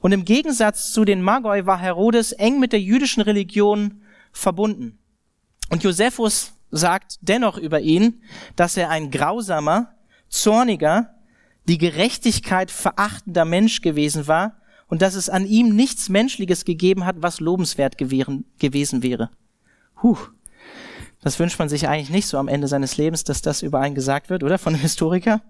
Und 0.00 0.12
im 0.12 0.24
Gegensatz 0.24 0.92
zu 0.92 1.04
den 1.04 1.22
Magoi 1.22 1.64
war 1.64 1.78
Herodes 1.78 2.32
eng 2.32 2.60
mit 2.60 2.72
der 2.72 2.80
jüdischen 2.80 3.22
Religion 3.22 4.02
verbunden. 4.32 4.98
Und 5.70 5.84
Josephus 5.84 6.52
sagt 6.70 7.18
dennoch 7.22 7.56
über 7.56 7.80
ihn, 7.80 8.20
dass 8.56 8.76
er 8.76 8.90
ein 8.90 9.10
grausamer, 9.10 9.94
zorniger, 10.28 11.14
die 11.68 11.78
Gerechtigkeit 11.78 12.70
verachtender 12.70 13.44
Mensch 13.44 13.80
gewesen 13.80 14.26
war 14.26 14.60
und 14.88 15.02
dass 15.02 15.14
es 15.14 15.28
an 15.28 15.46
ihm 15.46 15.74
nichts 15.74 16.08
Menschliches 16.08 16.64
gegeben 16.64 17.04
hat, 17.06 17.16
was 17.20 17.40
lobenswert 17.40 17.96
gewesen 17.96 19.02
wäre. 19.02 19.30
Huh. 20.02 20.18
Das 21.22 21.38
wünscht 21.38 21.58
man 21.58 21.68
sich 21.68 21.88
eigentlich 21.88 22.10
nicht 22.10 22.26
so 22.26 22.38
am 22.38 22.48
Ende 22.48 22.68
seines 22.68 22.96
Lebens, 22.96 23.24
dass 23.24 23.42
das 23.42 23.62
über 23.62 23.80
einen 23.80 23.94
gesagt 23.94 24.30
wird, 24.30 24.42
oder? 24.44 24.58
Von 24.58 24.74
einem 24.74 24.82
Historiker. 24.82 25.42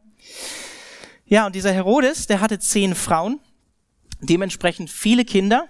Ja, 1.27 1.47
und 1.47 1.55
dieser 1.55 1.73
Herodes, 1.73 2.27
der 2.27 2.41
hatte 2.41 2.59
zehn 2.59 2.95
Frauen, 2.95 3.41
dementsprechend 4.21 4.91
viele 4.91 5.25
Kinder. 5.25 5.69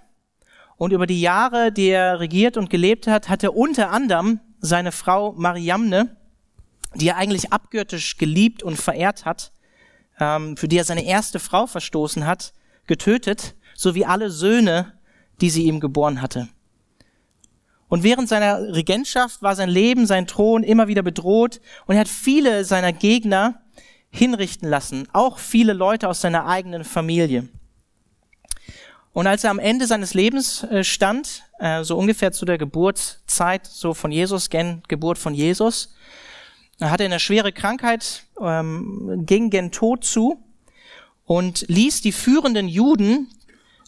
Und 0.76 0.93
über 0.93 1.07
die 1.07 1.21
Jahre, 1.21 1.73
die 1.73 1.88
er 1.88 2.21
regiert 2.21 2.57
und 2.57 2.69
gelebt 2.69 3.07
hat, 3.07 3.29
hat 3.29 3.43
er 3.43 3.57
unter 3.57 3.91
anderem 3.91 4.41
seine 4.61 4.93
Frau 4.93 5.33
Mariamne, 5.33 6.17
die 6.95 7.09
er 7.09 7.17
eigentlich 7.17 7.53
abgöttisch 7.53 8.19
geliebt 8.19 8.62
und 8.62 8.76
verehrt 8.76 9.25
hat, 9.25 9.53
ähm, 10.21 10.57
für 10.57 10.69
die 10.69 10.76
er 10.76 10.85
seine 10.85 11.05
erste 11.05 11.38
Frau 11.38 11.67
verstoßen 11.67 12.26
hat, 12.26 12.53
getötet, 12.87 13.55
sowie 13.75 14.05
alle 14.05 14.31
Söhne, 14.31 14.93
die 15.41 15.50
sie 15.50 15.65
ihm 15.65 15.81
geboren 15.81 16.21
hatte. 16.23 16.49
Und 17.88 18.03
während 18.03 18.29
seiner 18.29 18.75
Regentschaft 18.75 19.43
war 19.43 19.55
sein 19.55 19.69
Leben, 19.69 20.07
sein 20.07 20.26
Thron 20.26 20.62
immer 20.62 20.88
wieder 20.88 21.03
bedroht 21.03 21.61
und 21.87 21.95
er 21.95 22.00
hat 22.00 22.09
viele 22.09 22.65
seiner 22.65 22.93
Gegner 22.93 23.62
hinrichten 24.16 24.68
lassen, 24.68 25.08
auch 25.12 25.38
viele 25.38 25.73
Leute 25.73 26.08
aus 26.08 26.20
seiner 26.20 26.46
eigenen 26.46 26.85
Familie. 26.85 27.49
Und 29.12 29.26
als 29.26 29.44
er 29.44 29.50
am 29.50 29.58
Ende 29.58 29.87
seines 29.87 30.12
Lebens 30.14 30.62
äh, 30.64 30.85
stand, 30.85 31.44
äh, 31.58 31.85
so 31.85 31.96
ungefähr 31.96 32.32
zu 32.32 32.44
der 32.44 32.58
Geburtszeit 32.58 33.66
so 33.66 33.94
von 33.94 34.12
Jesus, 34.12 34.50
gen 34.50 34.82
Geburt 34.88 35.16
von 35.16 35.35
Jesus, 35.35 35.94
hatte 36.80 37.04
er 37.04 37.11
eine 37.11 37.20
schwere 37.20 37.52
Krankheit, 37.52 38.25
ähm, 38.40 39.23
ging 39.25 39.49
gen 39.49 39.73
Tod 39.73 40.04
zu 40.04 40.42
und 41.25 41.64
ließ 41.68 42.02
die 42.02 42.12
führenden 42.12 42.68
Juden 42.68 43.28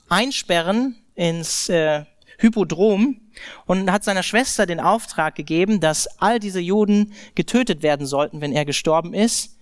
einsperren 0.09 0.97
ins 1.15 1.69
äh, 1.69 2.05
Hypodrom 2.39 3.21
und 3.67 3.93
hat 3.93 4.05
seiner 4.05 4.23
Schwester 4.23 4.65
den 4.65 4.81
Auftrag 4.81 5.35
gegeben, 5.35 5.81
dass 5.81 6.07
all 6.21 6.39
diese 6.39 6.61
Juden 6.61 7.13
getötet 7.35 7.83
werden 7.83 8.07
sollten, 8.07 8.41
wenn 8.41 8.53
er 8.53 8.65
gestorben 8.65 9.13
ist, 9.13 9.58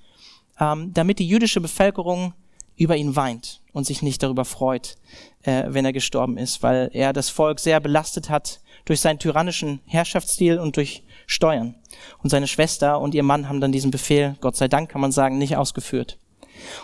ähm, 0.60 0.92
damit 0.94 1.18
die 1.18 1.28
jüdische 1.28 1.60
Bevölkerung 1.60 2.34
über 2.76 2.96
ihn 2.96 3.16
weint 3.16 3.62
und 3.72 3.86
sich 3.86 4.02
nicht 4.02 4.22
darüber 4.22 4.44
freut, 4.44 4.96
äh, 5.42 5.64
wenn 5.68 5.84
er 5.84 5.92
gestorben 5.92 6.36
ist, 6.36 6.62
weil 6.62 6.90
er 6.92 7.12
das 7.12 7.30
Volk 7.30 7.58
sehr 7.60 7.80
belastet 7.80 8.28
hat 8.30 8.60
durch 8.84 9.00
seinen 9.00 9.18
tyrannischen 9.18 9.80
Herrschaftsstil 9.86 10.58
und 10.58 10.76
durch 10.76 11.02
Steuern. 11.26 11.74
Und 12.22 12.30
seine 12.30 12.46
Schwester 12.46 13.00
und 13.00 13.14
ihr 13.14 13.22
Mann 13.22 13.48
haben 13.48 13.60
dann 13.60 13.72
diesen 13.72 13.90
Befehl, 13.90 14.36
Gott 14.40 14.56
sei 14.56 14.68
Dank 14.68 14.90
kann 14.90 15.00
man 15.00 15.12
sagen, 15.12 15.38
nicht 15.38 15.56
ausgeführt. 15.56 16.18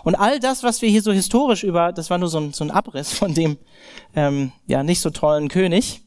Und 0.04 0.14
all 0.14 0.38
das, 0.38 0.62
was 0.62 0.82
wir 0.82 0.88
hier 0.88 1.02
so 1.02 1.12
historisch 1.12 1.64
über, 1.64 1.92
das 1.92 2.10
war 2.10 2.18
nur 2.18 2.28
so 2.28 2.38
ein, 2.38 2.52
so 2.52 2.64
ein 2.64 2.70
Abriss 2.70 3.12
von 3.12 3.34
dem 3.34 3.58
ähm, 4.14 4.52
ja 4.66 4.82
nicht 4.82 5.00
so 5.00 5.10
tollen 5.10 5.48
König, 5.48 6.02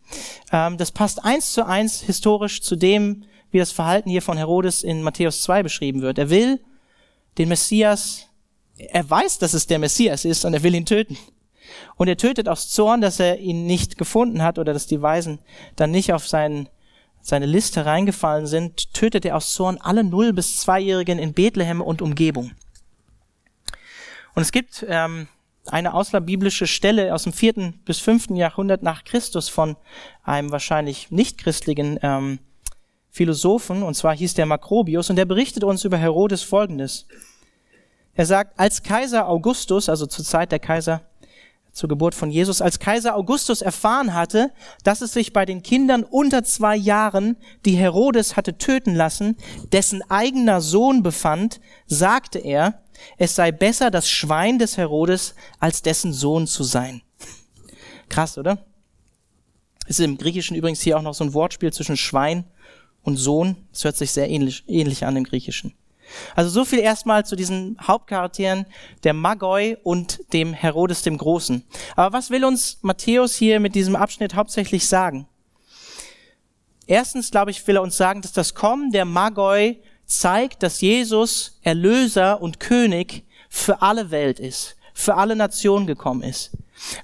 ähm, 0.51 0.77
das 0.77 0.91
passt 0.91 1.23
eins 1.23 1.53
zu 1.53 1.65
eins 1.65 2.01
historisch 2.01 2.61
zu 2.61 2.75
dem, 2.75 3.23
wie 3.51 3.57
das 3.57 3.71
Verhalten 3.71 4.09
hier 4.09 4.21
von 4.21 4.37
Herodes 4.37 4.83
in 4.83 5.01
Matthäus 5.01 5.41
2 5.41 5.63
beschrieben 5.63 6.01
wird. 6.01 6.17
Er 6.17 6.29
will 6.29 6.59
den 7.37 7.49
Messias, 7.49 8.27
er 8.77 9.09
weiß, 9.09 9.39
dass 9.39 9.53
es 9.53 9.67
der 9.67 9.79
Messias 9.79 10.25
ist 10.25 10.45
und 10.45 10.53
er 10.53 10.63
will 10.63 10.75
ihn 10.75 10.85
töten. 10.85 11.17
Und 11.97 12.07
er 12.07 12.17
tötet 12.17 12.47
aus 12.47 12.69
Zorn, 12.69 13.01
dass 13.01 13.19
er 13.19 13.39
ihn 13.39 13.65
nicht 13.65 13.97
gefunden 13.97 14.41
hat 14.41 14.59
oder 14.59 14.73
dass 14.73 14.87
die 14.87 15.01
Weisen 15.01 15.39
dann 15.75 15.91
nicht 15.91 16.13
auf 16.13 16.27
seinen, 16.27 16.69
seine 17.21 17.45
Liste 17.45 17.85
reingefallen 17.85 18.47
sind, 18.47 18.93
tötet 18.93 19.25
er 19.25 19.37
aus 19.37 19.53
Zorn 19.53 19.77
alle 19.77 20.03
Null- 20.03 20.33
bis 20.33 20.57
Zweijährigen 20.57 21.19
in 21.19 21.33
Bethlehem 21.33 21.81
und 21.81 22.01
Umgebung. 22.01 22.51
Und 24.35 24.41
es 24.41 24.51
gibt 24.51 24.85
ähm, 24.87 25.27
eine 25.67 25.93
außerbiblische 25.93 26.67
Stelle 26.67 27.13
aus 27.13 27.23
dem 27.23 27.33
vierten 27.33 27.81
bis 27.85 27.99
fünften 27.99 28.35
Jahrhundert 28.35 28.83
nach 28.83 29.03
Christus 29.03 29.49
von 29.49 29.77
einem 30.23 30.51
wahrscheinlich 30.51 31.09
nicht 31.09 31.37
christlichen 31.37 31.97
ähm, 32.03 32.39
Philosophen, 33.09 33.81
und 33.81 33.95
zwar 33.95 34.15
hieß 34.15 34.33
der 34.33 34.45
Makrobius, 34.45 35.09
und 35.09 35.15
der 35.15 35.25
berichtet 35.25 35.63
uns 35.63 35.85
über 35.85 35.97
Herodes 35.97 36.43
Folgendes. 36.43 37.07
Er 38.15 38.25
sagt, 38.25 38.57
als 38.57 38.81
Kaiser 38.81 39.27
Augustus, 39.27 39.89
also 39.89 40.05
zur 40.05 40.25
Zeit 40.25 40.51
der 40.51 40.59
Kaiser 40.59 41.01
zur 41.73 41.89
Geburt 41.89 42.15
von 42.15 42.31
Jesus, 42.31 42.61
als 42.61 42.79
Kaiser 42.79 43.15
Augustus 43.15 43.61
erfahren 43.61 44.13
hatte, 44.13 44.51
dass 44.83 45.01
es 45.01 45.11
sich 45.11 45.33
bei 45.33 45.45
den 45.45 45.61
Kindern 45.61 46.03
unter 46.03 46.45
zwei 46.45 46.77
Jahren, 46.77 47.35
die 47.65 47.75
Herodes 47.75 48.37
hatte 48.37 48.57
töten 48.57 48.95
lassen, 48.95 49.35
dessen 49.73 50.01
eigener 50.09 50.61
Sohn 50.61 51.03
befand, 51.03 51.59
sagte 51.85 52.39
er, 52.39 52.81
es 53.17 53.35
sei 53.35 53.51
besser, 53.51 53.91
das 53.91 54.09
Schwein 54.09 54.57
des 54.57 54.77
Herodes 54.77 55.35
als 55.59 55.81
dessen 55.81 56.13
Sohn 56.13 56.47
zu 56.47 56.63
sein. 56.63 57.01
Krass, 58.07 58.37
oder? 58.37 58.65
Ist 59.87 59.99
im 59.99 60.17
Griechischen 60.17 60.55
übrigens 60.55 60.79
hier 60.79 60.97
auch 60.97 61.01
noch 61.01 61.13
so 61.13 61.25
ein 61.25 61.33
Wortspiel 61.33 61.73
zwischen 61.73 61.97
Schwein 61.97 62.45
und 63.03 63.17
Sohn. 63.17 63.57
Es 63.73 63.83
hört 63.83 63.97
sich 63.97 64.11
sehr 64.11 64.29
ähnlich, 64.29 64.63
ähnlich 64.67 65.05
an 65.05 65.17
im 65.17 65.25
Griechischen. 65.25 65.73
Also 66.35 66.49
so 66.49 66.65
viel 66.65 66.79
erstmal 66.79 67.25
zu 67.25 67.35
diesen 67.35 67.77
Hauptcharakteren, 67.81 68.65
der 69.03 69.13
Magoi 69.13 69.77
und 69.83 70.21
dem 70.33 70.53
Herodes 70.53 71.01
dem 71.01 71.17
Großen. 71.17 71.63
Aber 71.95 72.17
was 72.17 72.29
will 72.29 72.45
uns 72.45 72.79
Matthäus 72.81 73.35
hier 73.35 73.59
mit 73.59 73.75
diesem 73.75 73.95
Abschnitt 73.95 74.35
hauptsächlich 74.35 74.87
sagen? 74.87 75.27
Erstens, 76.87 77.31
glaube 77.31 77.51
ich, 77.51 77.65
will 77.67 77.77
er 77.77 77.81
uns 77.81 77.97
sagen, 77.97 78.21
dass 78.21 78.31
das 78.31 78.53
Kommen 78.53 78.91
der 78.91 79.05
Magoi 79.05 79.81
zeigt, 80.05 80.61
dass 80.61 80.81
Jesus 80.81 81.59
Erlöser 81.63 82.41
und 82.41 82.59
König 82.59 83.23
für 83.49 83.81
alle 83.81 84.11
Welt 84.11 84.39
ist, 84.39 84.75
für 84.93 85.15
alle 85.15 85.35
Nationen 85.35 85.87
gekommen 85.87 86.21
ist. 86.21 86.51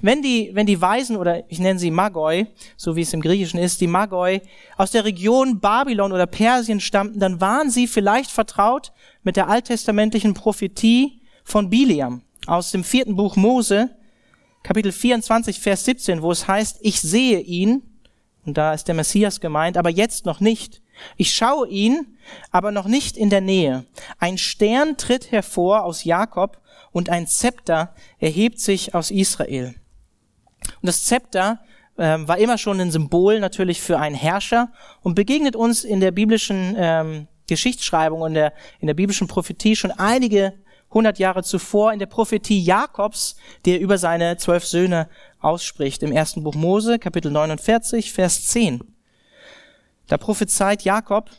Wenn 0.02 0.22
die, 0.22 0.52
wenn 0.54 0.66
die 0.66 0.82
Weisen, 0.82 1.18
oder 1.18 1.44
ich 1.50 1.60
nenne 1.60 1.80
sie 1.80 1.92
Magoi, 1.92 2.48
so 2.78 2.96
wie 2.96 3.02
es 3.02 3.14
im 3.14 3.22
Griechischen 3.22 3.60
ist, 3.60 3.82
die 3.82 3.88
Magoi 3.88 4.42
aus 4.78 4.92
der 4.92 5.06
Region 5.06 5.60
Babylon 5.60 6.12
oder 6.12 6.28
Persien 6.28 6.80
stammten, 6.80 7.20
dann 7.20 7.42
waren 7.42 7.70
sie 7.70 7.88
vielleicht 7.88 8.32
vertraut 8.32 8.92
mit 9.24 9.36
der 9.36 9.50
alttestamentlichen 9.50 10.34
Prophetie 10.34 11.22
von 11.44 11.70
Biliam 11.70 12.22
aus 12.48 12.72
dem 12.72 12.84
vierten 12.84 13.16
Buch 13.16 13.36
Mose, 13.36 13.90
Kapitel 14.64 14.92
24, 14.92 15.60
Vers 15.60 15.86
17, 15.86 16.22
wo 16.22 16.32
es 16.32 16.48
heißt, 16.48 16.80
ich 16.82 17.02
sehe 17.02 17.40
ihn, 17.40 17.82
und 18.46 18.58
da 18.58 18.74
ist 18.74 18.88
der 18.88 18.96
Messias 18.96 19.40
gemeint, 19.40 19.78
aber 19.78 19.90
jetzt 19.90 20.26
noch 20.26 20.40
nicht. 20.40 20.82
Ich 21.18 21.34
schaue 21.34 21.68
ihn, 21.68 22.18
aber 22.52 22.72
noch 22.72 22.88
nicht 22.88 23.18
in 23.18 23.30
der 23.30 23.42
Nähe. 23.42 23.86
Ein 24.20 24.38
Stern 24.38 24.98
tritt 24.98 25.32
hervor 25.32 25.84
aus 25.84 26.04
Jakob 26.04 26.60
und 26.92 27.10
ein 27.10 27.28
Zepter 27.28 27.94
erhebt 28.20 28.60
sich 28.60 28.94
aus 28.94 29.12
Israel. 29.12 29.76
Und 30.82 30.88
das 30.88 31.06
Zepter 31.06 31.60
äh, 31.98 32.18
war 32.20 32.38
immer 32.38 32.58
schon 32.58 32.80
ein 32.80 32.92
Symbol 32.92 33.40
natürlich 33.40 33.82
für 33.82 34.00
einen 34.00 34.16
Herrscher 34.16 34.72
und 35.02 35.16
begegnet 35.16 35.56
uns 35.56 35.84
in 35.84 36.00
der 36.00 36.12
biblischen 36.12 36.76
ähm, 36.78 37.28
Geschichtsschreibung 37.48 38.22
und 38.22 38.34
der, 38.34 38.54
in 38.80 38.88
der 38.88 38.94
biblischen 38.94 39.28
Prophetie 39.28 39.76
schon 39.76 39.92
einige 39.92 40.54
hundert 40.94 41.20
Jahre 41.20 41.44
zuvor 41.44 41.94
in 41.94 42.00
der 42.00 42.06
Prophetie 42.06 42.60
Jakobs, 42.60 43.36
der 43.66 43.80
über 43.80 43.98
seine 43.98 44.38
zwölf 44.38 44.66
Söhne 44.66 45.10
ausspricht, 45.40 46.04
im 46.04 46.12
ersten 46.12 46.44
Buch 46.44 46.56
Mose, 46.56 47.00
Kapitel 47.00 47.32
49, 47.32 48.12
Vers 48.12 48.48
10. 48.48 48.82
Da 50.08 50.18
prophezeit 50.18 50.84
Jakob, 50.84 51.30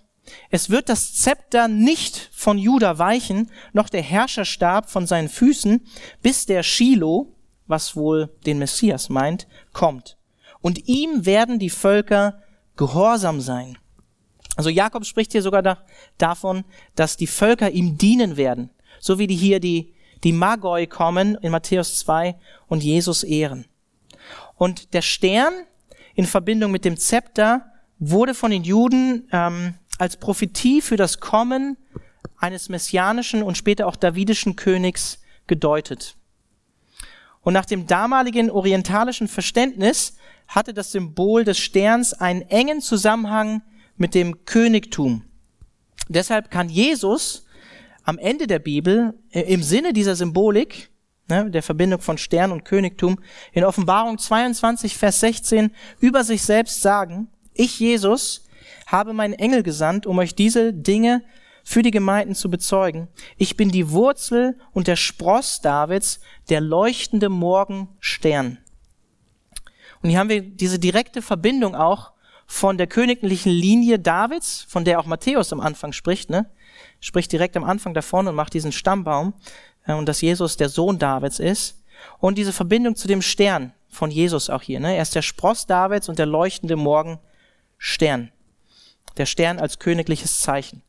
es 0.50 0.70
wird 0.70 0.88
das 0.88 1.14
Zepter 1.14 1.68
nicht 1.68 2.30
von 2.32 2.58
Juda 2.58 2.98
weichen, 2.98 3.50
noch 3.72 3.88
der 3.88 4.02
Herrscherstab 4.02 4.90
von 4.90 5.06
seinen 5.06 5.28
Füßen, 5.28 5.86
bis 6.22 6.46
der 6.46 6.62
Shiloh, 6.62 7.34
was 7.66 7.96
wohl 7.96 8.28
den 8.46 8.58
Messias 8.58 9.08
meint, 9.08 9.46
kommt. 9.72 10.16
Und 10.60 10.88
ihm 10.88 11.26
werden 11.26 11.58
die 11.58 11.70
Völker 11.70 12.42
gehorsam 12.76 13.40
sein. 13.40 13.78
Also 14.56 14.70
Jakob 14.70 15.06
spricht 15.06 15.32
hier 15.32 15.42
sogar 15.42 15.62
da, 15.62 15.78
davon, 16.18 16.64
dass 16.94 17.16
die 17.16 17.26
Völker 17.26 17.70
ihm 17.70 17.96
dienen 17.96 18.36
werden, 18.36 18.70
so 19.00 19.18
wie 19.18 19.26
die 19.26 19.36
hier 19.36 19.60
die, 19.60 19.94
die 20.24 20.32
Magoi 20.32 20.86
kommen 20.86 21.36
in 21.36 21.50
Matthäus 21.50 21.98
2 22.00 22.36
und 22.68 22.82
Jesus 22.82 23.24
ehren. 23.24 23.66
Und 24.54 24.94
der 24.94 25.02
Stern 25.02 25.52
in 26.14 26.26
Verbindung 26.26 26.70
mit 26.70 26.84
dem 26.84 26.96
Zepter 26.96 27.72
wurde 27.98 28.34
von 28.34 28.50
den 28.50 28.64
Juden 28.64 29.28
ähm, 29.32 29.74
als 30.02 30.16
Prophetie 30.16 30.82
für 30.82 30.96
das 30.96 31.20
Kommen 31.20 31.76
eines 32.36 32.68
messianischen 32.68 33.40
und 33.40 33.56
später 33.56 33.86
auch 33.86 33.94
davidischen 33.94 34.56
Königs 34.56 35.20
gedeutet. 35.46 36.16
Und 37.42 37.52
nach 37.52 37.66
dem 37.66 37.86
damaligen 37.86 38.50
orientalischen 38.50 39.28
Verständnis 39.28 40.16
hatte 40.48 40.74
das 40.74 40.90
Symbol 40.90 41.44
des 41.44 41.60
Sterns 41.60 42.14
einen 42.14 42.42
engen 42.42 42.80
Zusammenhang 42.80 43.62
mit 43.96 44.16
dem 44.16 44.44
Königtum. 44.44 45.22
Deshalb 46.08 46.50
kann 46.50 46.68
Jesus 46.68 47.46
am 48.02 48.18
Ende 48.18 48.48
der 48.48 48.58
Bibel 48.58 49.14
äh, 49.30 49.42
im 49.42 49.62
Sinne 49.62 49.92
dieser 49.92 50.16
Symbolik, 50.16 50.90
ne, 51.28 51.48
der 51.48 51.62
Verbindung 51.62 52.00
von 52.00 52.18
Stern 52.18 52.50
und 52.50 52.64
Königtum, 52.64 53.20
in 53.52 53.62
Offenbarung 53.62 54.18
22, 54.18 54.96
Vers 54.96 55.20
16 55.20 55.70
über 56.00 56.24
sich 56.24 56.42
selbst 56.42 56.82
sagen, 56.82 57.28
ich 57.54 57.78
Jesus 57.78 58.48
habe 58.92 59.14
meinen 59.14 59.34
Engel 59.34 59.62
gesandt, 59.62 60.06
um 60.06 60.18
euch 60.18 60.34
diese 60.34 60.72
Dinge 60.72 61.22
für 61.64 61.82
die 61.82 61.90
Gemeinden 61.90 62.34
zu 62.34 62.50
bezeugen. 62.50 63.08
Ich 63.36 63.56
bin 63.56 63.70
die 63.70 63.90
Wurzel 63.90 64.58
und 64.72 64.86
der 64.86 64.96
Spross 64.96 65.60
Davids, 65.60 66.20
der 66.48 66.60
leuchtende 66.60 67.28
Morgenstern. 67.28 68.58
Und 70.02 70.10
hier 70.10 70.18
haben 70.18 70.28
wir 70.28 70.42
diese 70.42 70.78
direkte 70.78 71.22
Verbindung 71.22 71.74
auch 71.74 72.12
von 72.46 72.76
der 72.76 72.86
königlichen 72.86 73.52
Linie 73.52 73.98
Davids, 73.98 74.66
von 74.68 74.84
der 74.84 74.98
auch 74.98 75.06
Matthäus 75.06 75.52
am 75.52 75.60
Anfang 75.60 75.92
spricht, 75.92 76.28
ne? 76.28 76.50
Spricht 77.00 77.32
direkt 77.32 77.56
am 77.56 77.64
Anfang 77.64 77.94
davon 77.94 78.28
und 78.28 78.34
macht 78.34 78.54
diesen 78.54 78.72
Stammbaum 78.72 79.34
äh, 79.86 79.94
und 79.94 80.06
dass 80.06 80.20
Jesus 80.20 80.56
der 80.56 80.68
Sohn 80.68 80.98
Davids 80.98 81.38
ist. 81.38 81.82
Und 82.18 82.36
diese 82.36 82.52
Verbindung 82.52 82.96
zu 82.96 83.06
dem 83.06 83.22
Stern 83.22 83.72
von 83.88 84.10
Jesus 84.10 84.50
auch 84.50 84.62
hier, 84.62 84.80
ne? 84.80 84.96
Er 84.96 85.02
ist 85.02 85.14
der 85.14 85.22
Spross 85.22 85.66
Davids 85.66 86.08
und 86.08 86.18
der 86.18 86.26
leuchtende 86.26 86.76
Morgenstern. 86.76 88.32
Der 89.16 89.26
Stern 89.26 89.58
als 89.58 89.78
königliches 89.78 90.40
Zeichen. 90.40 90.82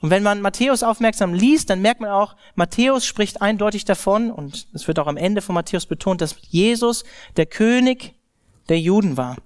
Und 0.00 0.08
wenn 0.10 0.22
man 0.22 0.40
Matthäus 0.40 0.82
aufmerksam 0.82 1.34
liest, 1.34 1.68
dann 1.68 1.82
merkt 1.82 2.00
man 2.00 2.10
auch, 2.10 2.34
Matthäus 2.54 3.04
spricht 3.04 3.42
eindeutig 3.42 3.84
davon, 3.84 4.30
und 4.30 4.66
es 4.72 4.88
wird 4.88 4.98
auch 4.98 5.06
am 5.06 5.18
Ende 5.18 5.42
von 5.42 5.54
Matthäus 5.54 5.84
betont, 5.84 6.22
dass 6.22 6.36
Jesus 6.48 7.04
der 7.36 7.46
König 7.46 8.14
der 8.70 8.80
Juden 8.80 9.16
war. 9.16 9.36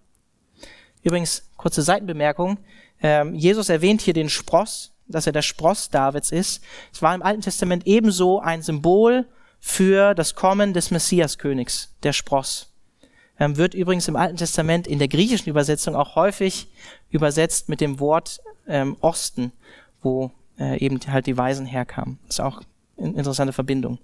Übrigens, 1.03 1.51
kurze 1.57 1.83
Seitenbemerkung, 1.83 2.59
ähm, 3.03 3.35
Jesus 3.35 3.69
erwähnt 3.69 4.01
hier 4.01 4.15
den 4.15 4.31
Spross, 4.31 4.93
dass 5.07 5.27
er 5.27 5.33
der 5.33 5.43
Spross 5.43 5.91
Davids 5.91 6.31
ist. 6.31 6.63
Es 6.93 7.03
war 7.03 7.15
im 7.15 7.23
Alten 7.23 7.43
Testament 7.43 7.87
ebenso 7.87 8.41
ein 8.41 8.63
Symbol 8.63 9.27
für 9.61 10.15
das 10.15 10.35
Kommen 10.35 10.73
des 10.73 10.91
Messiaskönigs, 10.91 11.95
der 12.03 12.13
Spross. 12.13 12.71
Ähm, 13.39 13.57
wird 13.57 13.75
übrigens 13.75 14.07
im 14.07 14.17
Alten 14.17 14.37
Testament 14.37 14.87
in 14.87 14.99
der 14.99 15.09
griechischen 15.09 15.49
Übersetzung 15.49 15.97
auch 15.97 16.15
häufig 16.15 16.69
übersetzt 17.11 17.69
mit 17.69 17.81
dem 17.81 17.99
Wort 17.99 18.41
ähm, 18.69 18.97
Osten, 19.01 19.53
wo 20.03 20.31
äh, 20.59 20.79
eben 20.79 21.01
halt 21.09 21.27
die 21.27 21.37
Weisen 21.37 21.67
herkamen. 21.67 22.19
Das 22.27 22.37
ist 22.37 22.41
auch 22.41 22.63
eine 22.97 23.09
interessante 23.09 23.53
Verbindung. 23.53 23.99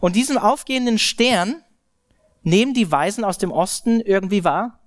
Und 0.00 0.16
diesen 0.16 0.36
aufgehenden 0.36 0.98
Stern 0.98 1.62
nehmen 2.42 2.74
die 2.74 2.90
Weisen 2.90 3.24
aus 3.24 3.38
dem 3.38 3.50
Osten 3.50 4.00
irgendwie 4.00 4.44
wahr 4.44 4.80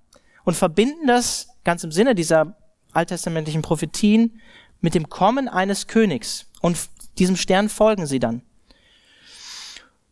und 0.44 0.54
verbinden 0.54 1.06
das 1.06 1.48
ganz 1.64 1.82
im 1.82 1.90
Sinne 1.90 2.14
dieser 2.14 2.56
alttestamentlichen 2.92 3.62
Prophetien 3.62 4.40
mit 4.80 4.94
dem 4.94 5.08
Kommen 5.08 5.48
eines 5.48 5.86
Königs. 5.86 6.46
Und 6.60 6.78
diesem 7.18 7.36
Stern 7.36 7.68
folgen 7.68 8.06
sie 8.06 8.20
dann. 8.20 8.42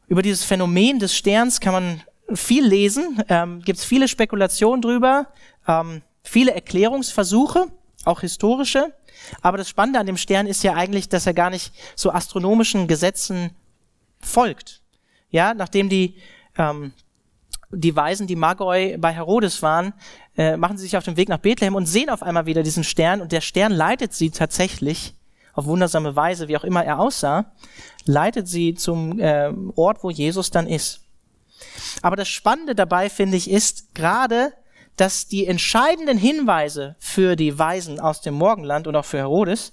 Über 0.09 0.23
dieses 0.23 0.45
Phänomen 0.45 0.99
des 0.99 1.15
Sterns 1.15 1.61
kann 1.61 1.73
man 1.73 2.03
viel 2.33 2.65
lesen, 2.67 3.23
ähm, 3.29 3.61
gibt 3.61 3.79
es 3.79 3.85
viele 3.85 4.09
Spekulationen 4.09 4.81
drüber, 4.81 5.29
ähm, 5.69 6.03
viele 6.23 6.55
Erklärungsversuche, 6.55 7.67
auch 8.05 8.21
historische. 8.21 8.93
Aber 9.43 9.59
das 9.59 9.69
Spannende 9.69 10.01
an 10.01 10.07
dem 10.07 10.17
Stern 10.17 10.47
ist 10.47 10.63
ja 10.63 10.75
eigentlich, 10.75 11.09
dass 11.09 11.27
er 11.27 11.35
gar 11.35 11.51
nicht 11.51 11.73
so 11.97 12.11
astronomischen 12.11 12.89
Gesetzen 12.89 13.51
folgt. 14.21 14.83
Ja, 15.31 15.55
nachdem 15.55 15.89
die 15.89 16.17
ähm, 16.57 16.93
die 17.77 17.95
Weisen, 17.95 18.27
die 18.27 18.37
Magoi 18.37 18.97
bei 18.99 19.13
Herodes 19.13 19.63
waren, 19.63 19.95
äh, 20.37 20.57
machen 20.57 20.77
sie 20.77 20.85
sich 20.85 20.97
auf 20.97 21.05
den 21.05 21.17
Weg 21.17 21.29
nach 21.29 21.39
Bethlehem 21.39 21.75
und 21.75 21.87
sehen 21.87 22.11
auf 22.11 22.23
einmal 22.23 22.47
wieder 22.47 22.63
diesen 22.63 22.85
Stern 22.85 23.21
und 23.21 23.33
der 23.33 23.41
Stern 23.41 23.73
leitet 23.73 24.13
sie 24.15 24.31
tatsächlich 24.31 25.15
auf 25.53 25.67
wundersame 25.67 26.17
Weise, 26.17 26.49
wie 26.49 26.57
auch 26.57 26.65
immer 26.65 26.85
er 26.85 26.99
aussah, 26.99 27.53
leitet 28.05 28.49
sie 28.49 28.75
zum 28.75 29.21
äh, 29.21 29.53
Ort, 29.77 30.03
wo 30.03 30.11
Jesus 30.11 30.51
dann 30.51 30.67
ist. 30.67 31.04
Aber 32.03 32.17
das 32.17 32.29
Spannende 32.29 32.75
dabei, 32.75 33.09
finde 33.11 33.37
ich, 33.37 33.51
ist 33.51 33.95
gerade, 33.95 34.53
dass 34.97 35.27
die 35.27 35.47
entscheidenden 35.47 36.19
Hinweise 36.19 36.97
für 36.99 37.37
die 37.37 37.59
Weisen 37.59 37.99
aus 38.01 38.21
dem 38.21 38.35
Morgenland 38.35 38.87
und 38.87 38.97
auch 38.97 39.05
für 39.05 39.19
Herodes, 39.19 39.73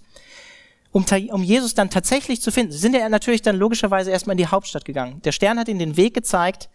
um, 0.91 1.05
um 1.29 1.43
Jesus 1.43 1.73
dann 1.73 1.89
tatsächlich 1.89 2.41
zu 2.41 2.51
finden, 2.51 2.73
sind 2.73 2.95
ja 2.95 3.07
natürlich 3.07 3.41
dann 3.41 3.55
logischerweise 3.55 4.11
erstmal 4.11 4.33
in 4.33 4.39
die 4.39 4.47
Hauptstadt 4.47 4.85
gegangen. 4.85 5.21
Der 5.23 5.31
Stern 5.31 5.57
hat 5.57 5.69
ihnen 5.69 5.79
den 5.79 5.97
Weg 5.97 6.13
gezeigt 6.13 6.69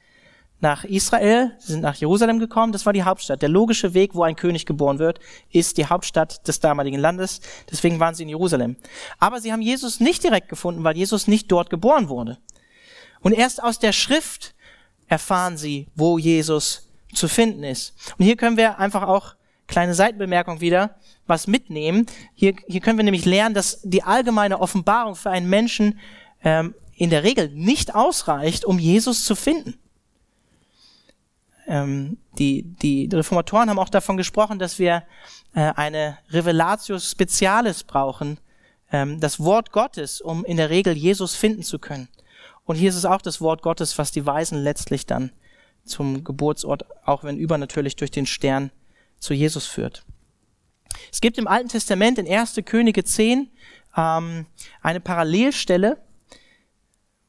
nach 0.61 0.85
Israel, 0.85 1.53
sie 1.59 1.73
sind 1.73 1.83
nach 1.83 1.97
Jerusalem 1.97 2.39
gekommen, 2.39 2.73
das 2.73 2.87
war 2.87 2.95
die 2.95 3.03
Hauptstadt. 3.03 3.43
Der 3.43 3.51
logische 3.51 3.93
Weg, 3.93 4.15
wo 4.15 4.23
ein 4.23 4.37
König 4.37 4.65
geboren 4.65 4.99
wird, 4.99 5.21
ist 5.51 5.77
die 5.77 5.85
Hauptstadt 5.85 6.49
des 6.49 6.61
damaligen 6.61 6.99
Landes. 6.99 7.43
Deswegen 7.71 8.01
waren 8.01 8.15
sie 8.15 8.23
in 8.23 8.31
Jerusalem. 8.31 8.77
Aber 9.19 9.41
sie 9.41 9.53
haben 9.53 9.61
Jesus 9.61 10.01
nicht 10.01 10.25
direkt 10.25 10.49
gefunden, 10.49 10.83
weil 10.83 10.97
Jesus 10.97 11.27
nicht 11.27 11.53
dort 11.53 11.69
geboren 11.69 12.09
wurde. 12.09 12.39
Und 13.21 13.33
erst 13.33 13.63
aus 13.63 13.79
der 13.79 13.93
Schrift 13.93 14.55
erfahren 15.09 15.57
sie, 15.57 15.89
wo 15.95 16.19
Jesus 16.19 16.89
zu 17.15 17.29
finden 17.29 17.65
ist. 17.65 17.95
Und 18.19 18.25
hier 18.25 18.37
können 18.37 18.57
wir 18.57 18.79
einfach 18.79 19.03
auch 19.03 19.35
kleine 19.67 19.95
Seitenbemerkung 19.95 20.61
wieder 20.61 20.97
was 21.27 21.47
mitnehmen. 21.47 22.07
Hier, 22.35 22.55
hier 22.67 22.81
können 22.81 22.99
wir 22.99 23.05
nämlich 23.05 23.25
lernen, 23.25 23.55
dass 23.55 23.81
die 23.83 24.03
allgemeine 24.03 24.61
Offenbarung 24.61 25.17
für 25.17 25.31
einen 25.31 25.49
Menschen 25.49 25.99
ähm, 26.45 26.75
in 26.95 27.11
der 27.11 27.25
Regel 27.25 27.51
nicht 27.51 27.95
ausreicht, 27.95 28.65
um 28.65 28.79
Jesus 28.79 29.25
zu 29.25 29.35
finden. 29.35 29.79
Ähm, 31.67 32.19
die, 32.39 32.63
die 32.63 33.09
Reformatoren 33.13 33.69
haben 33.69 33.79
auch 33.79 33.89
davon 33.89 34.17
gesprochen, 34.17 34.59
dass 34.59 34.79
wir 34.79 35.03
äh, 35.55 35.73
eine 35.75 36.19
Revelatio 36.31 36.99
Specialis 36.99 37.83
brauchen, 37.83 38.39
ähm, 38.93 39.21
das 39.21 39.41
Wort 39.41 39.73
Gottes, 39.73 40.21
um 40.21 40.45
in 40.45 40.57
der 40.57 40.71
Regel 40.71 40.97
Jesus 40.97 41.35
finden 41.35 41.65
zu 41.65 41.79
können. 41.79 42.09
Und 42.67 42.77
hier 42.77 42.91
ist 42.91 42.97
es 42.97 43.05
auch 43.07 43.23
das 43.23 43.41
Wort 43.41 43.63
Gottes, 43.63 43.97
was 43.97 44.11
die 44.11 44.27
Weisen 44.27 44.63
letztlich 44.63 45.07
dann 45.07 45.33
zum 45.85 46.25
Geburtsort, 46.25 46.85
auch 47.07 47.25
wenn 47.25 47.39
übernatürlich 47.39 47.97
durch 47.97 48.11
den 48.11 48.27
Stern 48.27 48.71
zu 49.19 49.33
Jesus 49.33 49.67
führt. 49.67 50.05
Es 51.13 51.21
gibt 51.21 51.39
im 51.39 51.47
Alten 51.47 51.69
Testament 51.69 52.19
in 52.19 52.29
1. 52.29 52.61
Könige 52.65 53.05
10 53.05 53.49
ähm, 53.97 54.47
eine 54.83 55.01
Parallelstelle, 55.01 55.99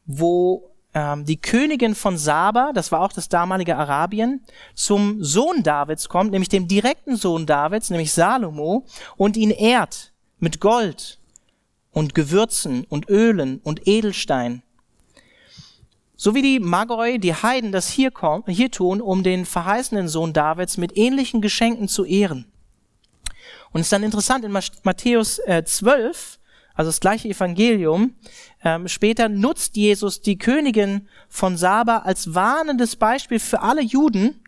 wo 0.06 0.72
ähm, 0.94 1.26
die 1.26 1.40
Königin 1.40 1.94
von 1.94 2.18
Saba, 2.18 2.72
das 2.74 2.92
war 2.92 3.02
auch 3.02 3.14
das 3.14 3.30
damalige 3.30 3.78
Arabien, 3.78 4.44
zum 4.74 5.24
Sohn 5.24 5.62
Davids 5.62 6.10
kommt, 6.10 6.32
nämlich 6.32 6.50
dem 6.50 6.68
direkten 6.68 7.16
Sohn 7.16 7.46
Davids, 7.46 7.90
nämlich 7.90 8.12
Salomo, 8.12 8.86
und 9.18 9.38
ihn 9.38 9.52
ehrt 9.52 10.14
mit 10.40 10.60
Gold 10.60 11.20
und 11.92 12.16
Gewürzen 12.16 12.86
und 12.86 13.10
Ölen 13.10 13.60
und 13.64 13.88
Edelstein 13.88 14.64
so 16.18 16.34
wie 16.34 16.42
die 16.42 16.60
Magoi, 16.60 17.20
die 17.20 17.36
Heiden 17.36 17.72
das 17.72 17.90
hier, 17.90 18.10
kommen, 18.10 18.44
hier 18.48 18.72
tun, 18.72 19.02
um 19.02 19.24
den 19.24 19.46
verheißenen 19.46 20.08
Sohn 20.08 20.34
Davids 20.34 20.78
mit 20.78 20.98
ähnlichen 20.98 21.42
Geschenken 21.42 21.88
zu 21.88 22.04
ehren. 22.04 22.46
Und 23.72 23.82
es 23.82 23.88
ist 23.88 23.94
dann 23.94 24.04
interessant, 24.04 24.44
in 24.44 24.52
Matthäus 24.52 25.40
äh, 25.46 25.64
12, 25.64 26.40
also 26.74 26.90
das 26.90 27.00
gleiche 27.00 27.30
Evangelium, 27.30 28.16
ähm, 28.64 28.88
später 28.88 29.30
nutzt 29.30 29.78
Jesus 29.78 30.22
die 30.22 30.40
Königin 30.40 31.08
von 31.30 31.56
Saba 31.56 32.00
als 32.00 32.34
warnendes 32.34 32.96
Beispiel 32.96 33.40
für 33.40 33.62
alle 33.62 33.82
Juden, 33.82 34.44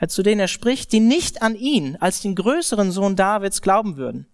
äh, 0.00 0.08
zu 0.08 0.24
denen 0.24 0.40
er 0.40 0.48
spricht, 0.48 0.92
die 0.92 1.00
nicht 1.00 1.42
an 1.42 1.54
ihn 1.54 1.96
als 2.00 2.20
den 2.20 2.34
größeren 2.34 2.90
Sohn 2.90 3.14
Davids 3.14 3.62
glauben 3.62 3.96
würden. 3.96 4.26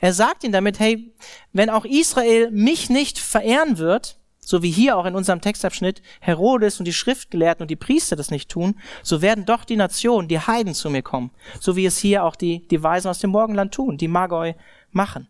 Er 0.00 0.12
sagt 0.12 0.44
ihnen 0.44 0.52
damit, 0.52 0.78
hey, 0.78 1.14
wenn 1.52 1.70
auch 1.70 1.84
Israel 1.84 2.50
mich 2.50 2.90
nicht 2.90 3.18
verehren 3.18 3.78
wird, 3.78 4.18
so 4.44 4.62
wie 4.62 4.70
hier 4.70 4.96
auch 4.96 5.06
in 5.06 5.14
unserem 5.14 5.40
Textabschnitt 5.40 6.02
Herodes 6.20 6.78
und 6.78 6.86
die 6.86 6.92
Schriftgelehrten 6.92 7.62
und 7.62 7.70
die 7.70 7.76
Priester 7.76 8.16
das 8.16 8.30
nicht 8.30 8.50
tun, 8.50 8.78
so 9.02 9.22
werden 9.22 9.44
doch 9.44 9.64
die 9.64 9.76
Nationen, 9.76 10.28
die 10.28 10.40
Heiden 10.40 10.74
zu 10.74 10.90
mir 10.90 11.02
kommen, 11.02 11.30
so 11.60 11.76
wie 11.76 11.86
es 11.86 11.98
hier 11.98 12.24
auch 12.24 12.36
die, 12.36 12.66
die 12.68 12.82
Weisen 12.82 13.08
aus 13.08 13.20
dem 13.20 13.30
Morgenland 13.30 13.72
tun, 13.72 13.96
die 13.96 14.08
Magoi 14.08 14.54
machen. 14.90 15.28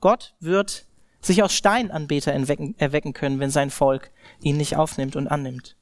Gott 0.00 0.34
wird 0.40 0.86
sich 1.20 1.42
aus 1.42 1.54
Steinanbeter 1.54 2.32
erwecken, 2.32 2.74
erwecken 2.78 3.12
können, 3.12 3.40
wenn 3.40 3.50
sein 3.50 3.70
Volk 3.70 4.10
ihn 4.42 4.56
nicht 4.56 4.76
aufnimmt 4.76 5.16
und 5.16 5.28
annimmt. 5.28 5.76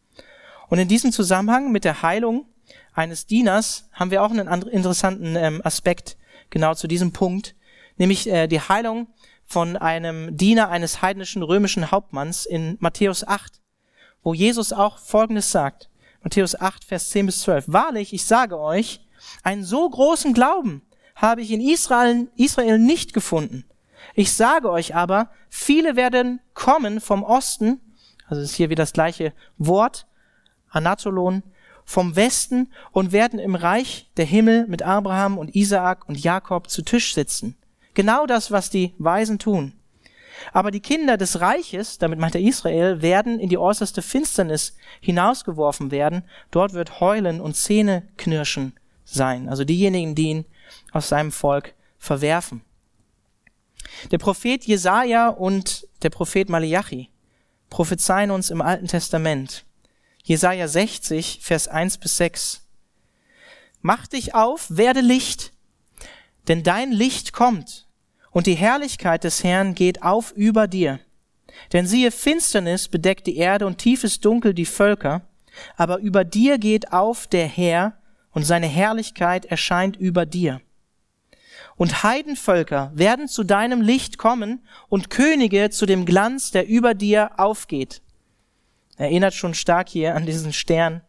Und 0.69 0.79
in 0.79 0.89
diesem 0.89 1.11
Zusammenhang 1.11 1.73
mit 1.73 1.85
der 1.85 2.03
Heilung 2.03 2.47
eines 2.93 3.27
Dieners 3.27 3.89
haben 3.93 4.11
wir 4.11 4.23
auch 4.23 4.31
einen 4.31 4.63
interessanten 4.69 5.35
ähm, 5.37 5.61
Aspekt 5.65 6.17
genau 6.51 6.75
zu 6.75 6.87
diesem 6.87 7.13
Punkt, 7.13 7.57
nämlich 7.97 8.29
äh, 8.29 8.47
die 8.47 8.61
Heilung 8.61 9.09
von 9.51 9.77
einem 9.77 10.37
Diener 10.37 10.69
eines 10.69 11.03
heidnischen 11.03 11.43
römischen 11.43 11.91
Hauptmanns 11.91 12.47
in 12.47 12.77
Matthäus 12.79 13.27
8, 13.27 13.61
wo 14.23 14.33
Jesus 14.33 14.73
auch 14.73 14.99
Folgendes 14.99 15.51
sagt. 15.51 15.91
Matthäus 16.23 16.55
8, 16.55 16.85
Vers 16.85 17.11
10 17.11 17.27
bis 17.27 17.41
12. 17.41 17.65
Wahrlich, 17.67 18.13
ich 18.13 18.25
sage 18.25 18.61
euch, 18.61 19.01
einen 19.43 19.65
so 19.65 19.91
großen 19.91 20.35
Glauben 20.35 20.83
habe 21.17 21.43
ich 21.43 21.51
in 21.51 21.61
Israel, 21.61 22.29
Israel 22.37 22.79
nicht 22.79 23.13
gefunden. 23.13 23.65
Ich 24.15 24.33
sage 24.33 24.71
euch 24.71 24.95
aber, 24.95 25.31
viele 25.49 25.97
werden 25.97 26.39
kommen 26.55 27.01
vom 27.01 27.25
Osten, 27.25 27.81
also 28.29 28.43
ist 28.43 28.55
hier 28.55 28.71
wieder 28.71 28.85
das 28.85 28.93
gleiche 28.93 29.33
Wort, 29.59 30.07
Anatolon, 30.69 31.43
vom 31.85 32.15
Westen 32.15 32.71
und 32.93 33.11
werden 33.11 33.41
im 33.41 33.57
Reich 33.57 34.13
der 34.17 34.27
Himmel 34.27 34.69
mit 34.69 34.83
Abraham 34.83 35.39
und 35.39 35.57
Isaak 35.57 36.09
und 36.09 36.23
Jakob 36.23 36.71
zu 36.71 36.83
Tisch 36.83 37.15
sitzen. 37.15 37.57
Genau 38.01 38.25
das, 38.25 38.51
was 38.51 38.71
die 38.71 38.95
Weisen 38.97 39.39
tun. 39.39 39.75
Aber 40.55 40.71
die 40.71 40.81
Kinder 40.81 41.19
des 41.19 41.43
Reiches, 41.43 41.99
damit 41.99 42.19
meint 42.19 42.35
er 42.35 42.41
Israel, 42.41 43.03
werden 43.03 43.39
in 43.39 43.51
die 43.51 43.59
äußerste 43.59 44.01
Finsternis 44.01 44.75
hinausgeworfen 45.03 45.91
werden. 45.91 46.25
Dort 46.51 46.73
wird 46.73 47.01
Heulen 47.01 47.43
und 47.43 47.59
Zähneknirschen 47.59 48.73
sein. 49.05 49.51
Also 49.51 49.65
diejenigen, 49.65 50.15
die 50.15 50.31
ihn 50.31 50.45
aus 50.93 51.11
seinem 51.11 51.31
Volk 51.31 51.75
verwerfen. 51.99 52.63
Der 54.11 54.17
Prophet 54.17 54.65
Jesaja 54.65 55.29
und 55.29 55.87
der 56.03 56.09
Prophet 56.09 56.49
Malachi 56.49 57.11
prophezeien 57.69 58.31
uns 58.31 58.49
im 58.49 58.63
Alten 58.63 58.87
Testament. 58.87 59.67
Jesaja 60.23 60.69
60, 60.69 61.41
Vers 61.43 61.69
1 61.69 61.99
bis 61.99 62.17
6. 62.17 62.67
Mach 63.83 64.07
dich 64.07 64.35
auf, 64.35 64.69
werde 64.71 65.03
Licht 65.03 65.53
Denn 66.49 66.63
dein 66.63 66.93
Licht 66.93 67.35
kommt 67.35 67.89
und 68.33 68.47
die 68.47 68.55
Herrlichkeit 68.55 69.25
des 69.25 69.45
Herrn 69.45 69.75
geht 69.75 70.03
auf 70.03 70.33
über 70.33 70.67
dir. 70.69 71.01
Denn 71.73 71.87
siehe, 71.87 72.11
Finsternis 72.11 72.89
bedeckt 72.89 73.27
die 73.27 73.37
Erde 73.37 73.67
und 73.67 73.79
tiefes 73.79 74.21
Dunkel 74.21 74.55
die 74.55 74.67
Völker, 74.67 75.23
aber 75.77 75.99
über 75.99 76.25
dir 76.25 76.59
geht 76.59 76.93
auf 76.93 77.27
der 77.27 77.47
Herr 77.47 77.95
und 78.33 78.45
seine 78.45 78.69
Herrlichkeit 78.69 79.47
erscheint 79.47 79.97
über 79.97 80.27
dir. 80.27 80.61
Und 81.77 82.03
Heidenvölker 82.03 82.93
werden 82.95 83.27
zu 83.27 83.43
deinem 83.43 83.81
Licht 83.81 84.19
kommen 84.19 84.65
und 84.89 85.11
Könige 85.11 85.71
zu 85.71 85.87
dem 85.87 86.05
Glanz, 86.05 86.51
der 86.51 86.69
über 86.69 86.95
dir 86.95 87.33
aufgeht. 87.39 88.03
Erinnert 88.97 89.35
schon 89.35 89.55
stark 89.55 89.89
hier 89.89 90.15
an 90.15 90.27
diesen 90.27 90.53
Stern. 90.53 91.01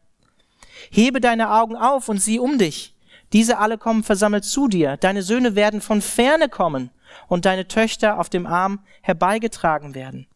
Hebe 0.89 1.19
deine 1.19 1.51
Augen 1.51 1.75
auf 1.75 2.09
und 2.09 2.19
sieh 2.19 2.39
um 2.39 2.57
dich. 2.57 2.95
Diese 3.33 3.59
alle 3.59 3.77
kommen 3.77 4.03
versammelt 4.03 4.45
zu 4.45 4.67
dir. 4.67 4.97
Deine 4.97 5.23
Söhne 5.23 5.55
werden 5.55 5.81
von 5.81 6.01
ferne 6.01 6.49
kommen 6.49 6.89
und 7.27 7.45
deine 7.45 7.67
Töchter 7.67 8.19
auf 8.19 8.29
dem 8.29 8.45
Arm 8.45 8.79
herbeigetragen 9.01 9.95
werden. 9.95 10.27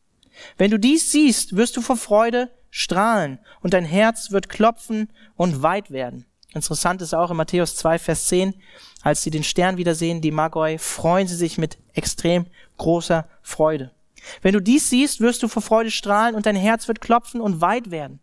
Wenn 0.58 0.72
du 0.72 0.80
dies 0.80 1.12
siehst, 1.12 1.56
wirst 1.56 1.78
du 1.78 1.82
vor 1.82 1.98
Freude 1.98 2.52
strahlen 2.70 3.40
und 3.62 3.74
dein 3.74 3.86
Herz 3.86 4.32
wird 4.32 4.50
klopfen 4.50 5.10
und 5.36 5.62
weit 5.62 5.92
werden. 5.92 6.26
Interessant 6.54 7.02
ist 7.02 7.14
auch 7.14 7.32
in 7.32 7.38
Matthäus 7.38 7.76
2, 7.76 8.00
Vers 8.00 8.28
10, 8.28 8.54
als 9.02 9.24
sie 9.24 9.30
den 9.30 9.44
Stern 9.44 9.78
wiedersehen, 9.78 10.22
die 10.22 10.32
Magoi, 10.32 10.78
freuen 10.78 11.28
sie 11.28 11.36
sich 11.36 11.58
mit 11.58 11.78
extrem 11.94 12.48
großer 12.78 13.28
Freude. 13.42 13.92
Wenn 14.42 14.54
du 14.54 14.62
dies 14.62 14.90
siehst, 14.90 15.22
wirst 15.22 15.44
du 15.44 15.48
vor 15.48 15.62
Freude 15.62 15.92
strahlen 15.92 16.36
und 16.36 16.46
dein 16.46 16.56
Herz 16.56 16.88
wird 16.88 17.02
klopfen 17.02 17.42
und 17.42 17.62
weit 17.62 17.92
werden. 17.92 18.20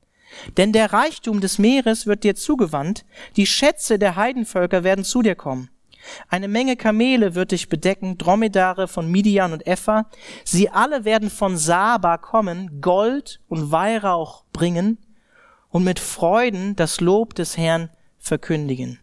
Denn 0.57 0.73
der 0.73 0.93
Reichtum 0.93 1.41
des 1.41 1.59
Meeres 1.59 2.07
wird 2.07 2.25
dir 2.25 2.35
zugewandt, 2.35 3.05
die 3.37 3.47
Schätze 3.47 3.99
der 3.99 4.17
Heidenvölker 4.17 4.83
werden 4.83 5.05
zu 5.05 5.23
dir 5.23 5.35
kommen. 5.35 5.69
Eine 6.29 6.49
Menge 6.49 6.77
Kamele 6.77 7.35
wird 7.35 7.53
dich 7.53 7.69
bedecken, 7.69 8.19
Dromedare 8.19 8.89
von 8.89 9.11
Midian 9.11 9.53
und 9.53 9.67
Epha. 9.67 10.07
Sie 10.45 10.69
alle 10.71 11.05
werden 11.05 11.31
von 11.31 11.57
Saba 11.57 12.19
kommen, 12.19 12.81
Gold 12.81 13.41
und 13.49 13.71
Weihrauch 13.71 14.45
bringen 14.53 14.99
und 15.69 15.85
mit 15.85 15.99
Freuden 15.99 16.77
das 16.77 17.01
Lob 17.01 17.35
des 17.35 17.57
Herrn 17.57 17.91
verkündigen. 18.19 19.01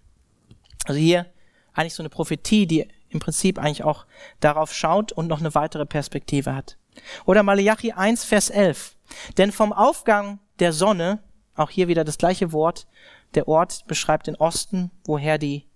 Also 0.85 0.99
hier 0.99 1.25
eigentlich 1.73 1.93
so 1.93 2.03
eine 2.03 2.09
Prophetie, 2.09 2.67
die 2.67 2.87
im 3.09 3.19
Prinzip 3.19 3.57
eigentlich 3.57 3.83
auch 3.83 4.05
darauf 4.39 4.73
schaut 4.73 5.11
und 5.11 5.27
noch 5.27 5.39
eine 5.39 5.55
weitere 5.55 5.85
Perspektive 5.85 6.55
hat. 6.55 6.77
Oder 7.25 7.43
Malachi 7.43 7.91
1, 7.91 8.23
Vers 8.23 8.49
11. 8.49 8.95
Denn 9.37 9.51
vom 9.51 9.73
Aufgang 9.73 10.39
der 10.59 10.73
Sonne, 10.73 11.23
auch 11.55 11.69
hier 11.69 11.87
wieder 11.87 12.03
das 12.03 12.17
gleiche 12.17 12.51
Wort, 12.51 12.87
der 13.35 13.47
Ort 13.47 13.85
beschreibt 13.87 14.27
den 14.27 14.35
Osten, 14.35 14.91
woher 15.05 15.37
die, 15.37 15.68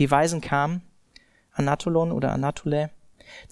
die 0.00 0.10
Weisen 0.10 0.40
kamen, 0.40 0.82
Anatolon 1.52 2.10
oder 2.10 2.32
Anatole. 2.32 2.90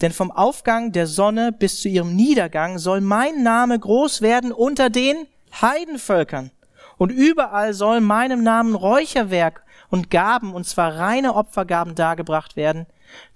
Denn 0.01 0.11
vom 0.11 0.31
Aufgang 0.31 0.91
der 0.91 1.07
Sonne 1.07 1.53
bis 1.53 1.81
zu 1.81 1.87
ihrem 1.87 2.15
Niedergang 2.15 2.79
soll 2.79 2.99
mein 2.99 3.43
Name 3.43 3.79
groß 3.79 4.21
werden 4.21 4.51
unter 4.51 4.89
den 4.89 5.27
Heidenvölkern. 5.61 6.51
Und 6.97 7.11
überall 7.11 7.73
soll 7.73 8.01
meinem 8.01 8.43
Namen 8.43 8.75
Räucherwerk 8.75 9.63
und 9.89 10.09
Gaben, 10.09 10.53
und 10.53 10.65
zwar 10.65 10.97
reine 10.97 11.35
Opfergaben 11.35 11.95
dargebracht 11.95 12.57
werden. 12.57 12.87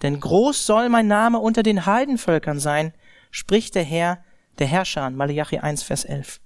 Denn 0.01 0.19
groß 0.19 0.65
soll 0.65 0.89
mein 0.89 1.07
Name 1.07 1.39
unter 1.39 1.63
den 1.63 1.85
Heidenvölkern 1.85 2.59
sein, 2.59 2.93
spricht 3.31 3.75
der 3.75 3.83
Herr, 3.83 4.23
der 4.59 4.67
Herrscher 4.67 5.03
an, 5.03 5.15
Malachi 5.15 5.59
1, 5.59 5.83
Vers 5.83 6.03
11. 6.03 6.41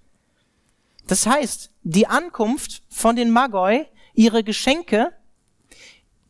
Das 1.07 1.25
heißt, 1.25 1.71
die 1.83 2.07
Ankunft 2.07 2.83
von 2.89 3.15
den 3.15 3.31
Magoi, 3.31 3.85
ihre 4.13 4.43
Geschenke, 4.43 5.11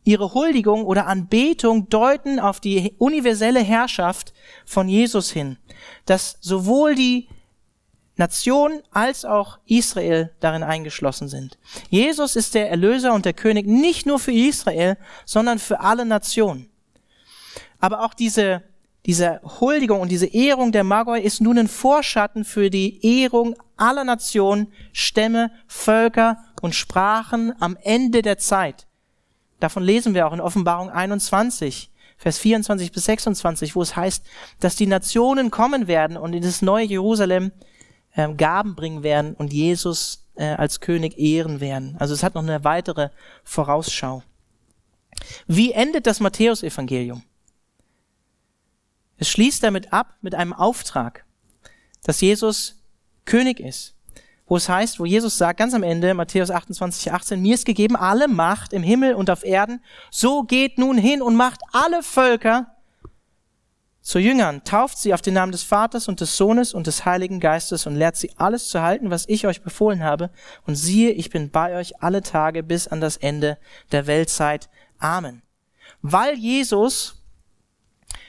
ihre 0.08 0.32
Huldigung 0.32 0.86
oder 0.86 1.06
Anbetung 1.06 1.90
deuten 1.90 2.40
auf 2.40 2.60
die 2.60 2.94
universelle 2.96 3.60
Herrschaft 3.60 4.32
von 4.64 4.88
Jesus 4.88 5.30
hin, 5.30 5.58
dass 6.06 6.38
sowohl 6.40 6.94
die 6.94 7.28
Nation 8.16 8.82
als 8.90 9.26
auch 9.26 9.58
Israel 9.66 10.34
darin 10.40 10.62
eingeschlossen 10.62 11.28
sind. 11.28 11.58
Jesus 11.90 12.36
ist 12.36 12.54
der 12.54 12.70
Erlöser 12.70 13.12
und 13.12 13.26
der 13.26 13.34
König 13.34 13.66
nicht 13.66 14.06
nur 14.06 14.18
für 14.18 14.32
Israel, 14.32 14.96
sondern 15.26 15.58
für 15.58 15.80
alle 15.80 16.06
Nationen. 16.06 16.70
Aber 17.78 18.02
auch 18.02 18.14
diese, 18.14 18.62
diese 19.04 19.42
Huldigung 19.60 20.00
und 20.00 20.10
diese 20.10 20.26
Ehrung 20.26 20.72
der 20.72 20.84
Magoi 20.84 21.20
ist 21.20 21.42
nun 21.42 21.58
ein 21.58 21.68
Vorschatten 21.68 22.46
für 22.46 22.70
die 22.70 23.20
Ehrung 23.20 23.56
aller 23.76 24.04
Nationen, 24.04 24.72
Stämme, 24.90 25.50
Völker 25.66 26.38
und 26.62 26.74
Sprachen 26.74 27.52
am 27.60 27.76
Ende 27.82 28.22
der 28.22 28.38
Zeit. 28.38 28.87
Davon 29.60 29.82
lesen 29.82 30.14
wir 30.14 30.26
auch 30.26 30.32
in 30.32 30.40
Offenbarung 30.40 30.90
21, 30.90 31.90
Vers 32.16 32.38
24 32.38 32.92
bis 32.92 33.04
26, 33.04 33.76
wo 33.76 33.82
es 33.82 33.94
heißt, 33.94 34.24
dass 34.60 34.76
die 34.76 34.86
Nationen 34.86 35.50
kommen 35.50 35.86
werden 35.86 36.16
und 36.16 36.32
in 36.32 36.42
das 36.42 36.62
neue 36.62 36.84
Jerusalem 36.84 37.52
äh, 38.14 38.32
Gaben 38.34 38.74
bringen 38.74 39.02
werden 39.02 39.34
und 39.34 39.52
Jesus 39.52 40.26
äh, 40.34 40.46
als 40.46 40.80
König 40.80 41.18
ehren 41.18 41.60
werden. 41.60 41.96
Also 41.98 42.14
es 42.14 42.22
hat 42.22 42.34
noch 42.34 42.42
eine 42.42 42.64
weitere 42.64 43.10
Vorausschau. 43.44 44.22
Wie 45.46 45.72
endet 45.72 46.06
das 46.06 46.20
Matthäusevangelium? 46.20 47.22
Es 49.16 49.28
schließt 49.28 49.62
damit 49.62 49.92
ab 49.92 50.14
mit 50.20 50.34
einem 50.34 50.52
Auftrag, 50.52 51.24
dass 52.04 52.20
Jesus 52.20 52.82
König 53.24 53.60
ist. 53.60 53.94
Wo 54.48 54.56
es 54.56 54.68
heißt, 54.68 54.98
wo 54.98 55.04
Jesus 55.04 55.36
sagt, 55.36 55.58
ganz 55.58 55.74
am 55.74 55.82
Ende, 55.82 56.14
Matthäus 56.14 56.50
28, 56.50 57.12
18, 57.12 57.40
mir 57.40 57.54
ist 57.54 57.66
gegeben 57.66 57.96
alle 57.96 58.28
Macht 58.28 58.72
im 58.72 58.82
Himmel 58.82 59.14
und 59.14 59.30
auf 59.30 59.44
Erden, 59.44 59.82
so 60.10 60.42
geht 60.42 60.78
nun 60.78 60.96
hin 60.96 61.20
und 61.20 61.36
macht 61.36 61.60
alle 61.72 62.02
Völker 62.02 62.74
zu 64.00 64.18
Jüngern, 64.18 64.64
tauft 64.64 64.96
sie 64.96 65.12
auf 65.12 65.20
den 65.20 65.34
Namen 65.34 65.52
des 65.52 65.64
Vaters 65.64 66.08
und 66.08 66.22
des 66.22 66.38
Sohnes 66.38 66.72
und 66.72 66.86
des 66.86 67.04
Heiligen 67.04 67.40
Geistes 67.40 67.86
und 67.86 67.94
lehrt 67.94 68.16
sie 68.16 68.30
alles 68.38 68.68
zu 68.68 68.80
halten, 68.80 69.10
was 69.10 69.28
ich 69.28 69.46
euch 69.46 69.60
befohlen 69.60 70.02
habe. 70.02 70.30
Und 70.66 70.76
siehe, 70.76 71.10
ich 71.10 71.28
bin 71.28 71.50
bei 71.50 71.76
euch 71.76 72.02
alle 72.02 72.22
Tage 72.22 72.62
bis 72.62 72.88
an 72.88 73.02
das 73.02 73.18
Ende 73.18 73.58
der 73.92 74.06
Weltzeit. 74.06 74.70
Amen. 74.98 75.42
Weil 76.00 76.36
Jesus 76.36 77.16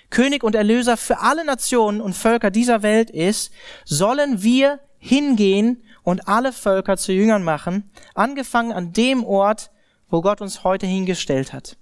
König 0.10 0.44
und 0.44 0.56
Erlöser 0.56 0.98
für 0.98 1.20
alle 1.20 1.46
Nationen 1.46 2.02
und 2.02 2.14
Völker 2.14 2.52
dieser 2.52 2.82
Welt 2.82 3.10
ist, 3.10 3.54
sollen 3.86 4.42
wir 4.42 4.80
hingehen 4.98 5.84
und 6.04 6.28
alle 6.28 6.54
Völker 6.54 6.98
zu 6.98 7.12
Jüngern 7.12 7.44
machen, 7.44 7.90
angefangen 8.16 8.72
an 8.72 8.94
dem 8.94 9.24
Ort, 9.24 9.72
wo 10.10 10.22
Gott 10.22 10.42
uns 10.42 10.64
heute 10.64 10.88
hingestellt 10.88 11.54
hat. 11.54 11.78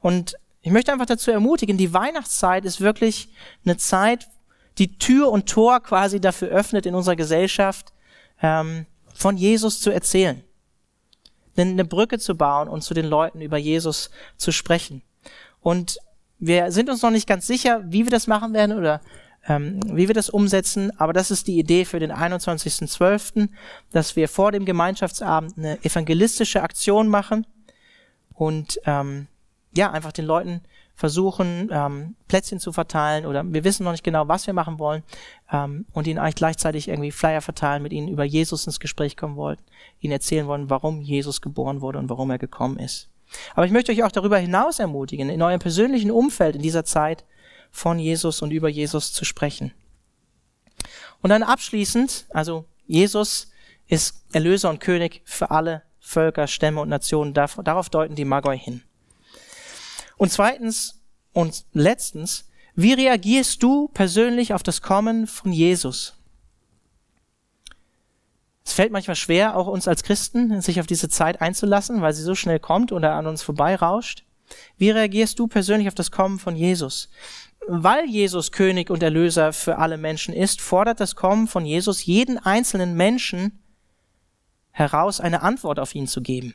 Und 0.00 0.36
ich 0.60 0.70
möchte 0.70 0.92
einfach 0.92 1.06
dazu 1.06 1.30
ermutigen, 1.30 1.76
die 1.76 1.92
Weihnachtszeit 1.92 2.64
ist 2.64 2.80
wirklich 2.80 3.28
eine 3.64 3.76
Zeit, 3.76 4.28
die 4.78 4.96
Tür 4.96 5.30
und 5.30 5.48
Tor 5.48 5.80
quasi 5.80 6.20
dafür 6.20 6.48
öffnet 6.48 6.86
in 6.86 6.94
unserer 6.94 7.16
Gesellschaft, 7.16 7.92
ähm, 8.40 8.86
von 9.12 9.36
Jesus 9.36 9.80
zu 9.80 9.90
erzählen. 9.90 10.42
Eine 11.56 11.84
Brücke 11.84 12.18
zu 12.18 12.34
bauen 12.34 12.68
und 12.68 12.82
zu 12.82 12.94
den 12.94 13.04
Leuten 13.04 13.42
über 13.42 13.58
Jesus 13.58 14.10
zu 14.36 14.52
sprechen. 14.52 15.02
Und 15.60 15.98
wir 16.38 16.72
sind 16.72 16.88
uns 16.88 17.02
noch 17.02 17.10
nicht 17.10 17.28
ganz 17.28 17.46
sicher, 17.46 17.82
wie 17.84 18.04
wir 18.04 18.10
das 18.10 18.26
machen 18.26 18.54
werden 18.54 18.78
oder 18.78 19.00
ähm, 19.48 19.80
wie 19.86 20.08
wir 20.08 20.14
das 20.14 20.30
umsetzen, 20.30 20.92
aber 20.98 21.12
das 21.12 21.30
ist 21.30 21.46
die 21.48 21.58
Idee 21.58 21.84
für 21.84 21.98
den 21.98 22.12
21.12., 22.12 23.48
dass 23.90 24.16
wir 24.16 24.28
vor 24.28 24.52
dem 24.52 24.64
Gemeinschaftsabend 24.64 25.58
eine 25.58 25.84
evangelistische 25.84 26.62
Aktion 26.62 27.08
machen 27.08 27.46
und 28.34 28.80
ähm, 28.86 29.26
ja, 29.74 29.90
einfach 29.90 30.12
den 30.12 30.26
Leuten 30.26 30.60
versuchen, 30.94 31.70
ähm, 31.72 32.14
Plätzchen 32.28 32.60
zu 32.60 32.72
verteilen 32.72 33.26
oder 33.26 33.42
wir 33.44 33.64
wissen 33.64 33.84
noch 33.84 33.92
nicht 33.92 34.04
genau, 34.04 34.28
was 34.28 34.46
wir 34.46 34.54
machen 34.54 34.78
wollen 34.78 35.02
ähm, 35.50 35.86
und 35.92 36.06
ihnen 36.06 36.18
eigentlich 36.18 36.36
gleichzeitig 36.36 36.88
irgendwie 36.88 37.10
Flyer 37.10 37.40
verteilen, 37.40 37.82
mit 37.82 37.92
ihnen 37.92 38.08
über 38.08 38.24
Jesus 38.24 38.66
ins 38.66 38.78
Gespräch 38.78 39.16
kommen 39.16 39.36
wollen, 39.36 39.58
ihnen 40.00 40.12
erzählen 40.12 40.46
wollen, 40.46 40.70
warum 40.70 41.00
Jesus 41.00 41.40
geboren 41.40 41.80
wurde 41.80 41.98
und 41.98 42.08
warum 42.08 42.30
er 42.30 42.38
gekommen 42.38 42.78
ist. 42.78 43.08
Aber 43.54 43.64
ich 43.64 43.72
möchte 43.72 43.90
euch 43.90 44.04
auch 44.04 44.12
darüber 44.12 44.38
hinaus 44.38 44.78
ermutigen, 44.78 45.30
in 45.30 45.40
eurem 45.40 45.58
persönlichen 45.58 46.10
Umfeld 46.10 46.54
in 46.54 46.62
dieser 46.62 46.84
Zeit 46.84 47.24
von 47.72 47.98
Jesus 47.98 48.42
und 48.42 48.52
über 48.52 48.68
Jesus 48.68 49.12
zu 49.12 49.24
sprechen. 49.24 49.72
Und 51.22 51.30
dann 51.30 51.42
abschließend, 51.42 52.26
also 52.30 52.66
Jesus 52.86 53.48
ist 53.88 54.22
Erlöser 54.32 54.70
und 54.70 54.80
König 54.80 55.22
für 55.24 55.50
alle 55.50 55.82
Völker, 55.98 56.46
Stämme 56.46 56.80
und 56.80 56.88
Nationen. 56.88 57.34
Darauf 57.34 57.88
deuten 57.90 58.14
die 58.14 58.24
Magoi 58.24 58.58
hin. 58.58 58.82
Und 60.16 60.30
zweitens 60.30 61.00
und 61.32 61.64
letztens, 61.72 62.48
wie 62.74 62.92
reagierst 62.92 63.62
du 63.62 63.88
persönlich 63.88 64.54
auf 64.54 64.62
das 64.62 64.82
Kommen 64.82 65.26
von 65.26 65.52
Jesus? 65.52 66.14
Es 68.64 68.74
fällt 68.74 68.92
manchmal 68.92 69.16
schwer, 69.16 69.56
auch 69.56 69.66
uns 69.66 69.88
als 69.88 70.02
Christen, 70.02 70.60
sich 70.60 70.80
auf 70.80 70.86
diese 70.86 71.08
Zeit 71.08 71.40
einzulassen, 71.40 72.00
weil 72.00 72.12
sie 72.12 72.22
so 72.22 72.34
schnell 72.34 72.60
kommt 72.60 72.92
oder 72.92 73.14
an 73.14 73.26
uns 73.26 73.42
vorbeirauscht. 73.42 74.24
Wie 74.76 74.90
reagierst 74.90 75.38
du 75.38 75.48
persönlich 75.48 75.88
auf 75.88 75.94
das 75.94 76.10
Kommen 76.10 76.38
von 76.38 76.56
Jesus? 76.56 77.08
Weil 77.68 78.06
Jesus 78.06 78.52
König 78.52 78.90
und 78.90 79.02
Erlöser 79.02 79.52
für 79.52 79.78
alle 79.78 79.96
Menschen 79.96 80.34
ist, 80.34 80.60
fordert 80.60 81.00
das 81.00 81.14
Kommen 81.14 81.46
von 81.46 81.64
Jesus 81.64 82.04
jeden 82.04 82.38
einzelnen 82.38 82.96
Menschen 82.96 83.62
heraus, 84.72 85.20
eine 85.20 85.42
Antwort 85.42 85.78
auf 85.78 85.94
ihn 85.94 86.06
zu 86.06 86.22
geben. 86.22 86.54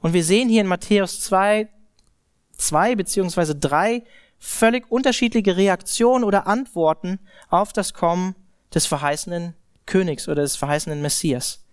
Und 0.00 0.12
wir 0.12 0.24
sehen 0.24 0.48
hier 0.48 0.60
in 0.60 0.66
Matthäus 0.66 1.20
2, 1.20 1.68
zwei 2.56 2.94
beziehungsweise 2.96 3.54
drei 3.54 4.02
völlig 4.38 4.90
unterschiedliche 4.90 5.56
Reaktionen 5.56 6.24
oder 6.24 6.48
Antworten 6.48 7.20
auf 7.48 7.72
das 7.72 7.94
Kommen 7.94 8.34
des 8.74 8.86
verheißenen 8.86 9.54
Königs 9.86 10.26
oder 10.28 10.42
des 10.42 10.56
verheißenen 10.56 11.00
Messias. 11.00 11.64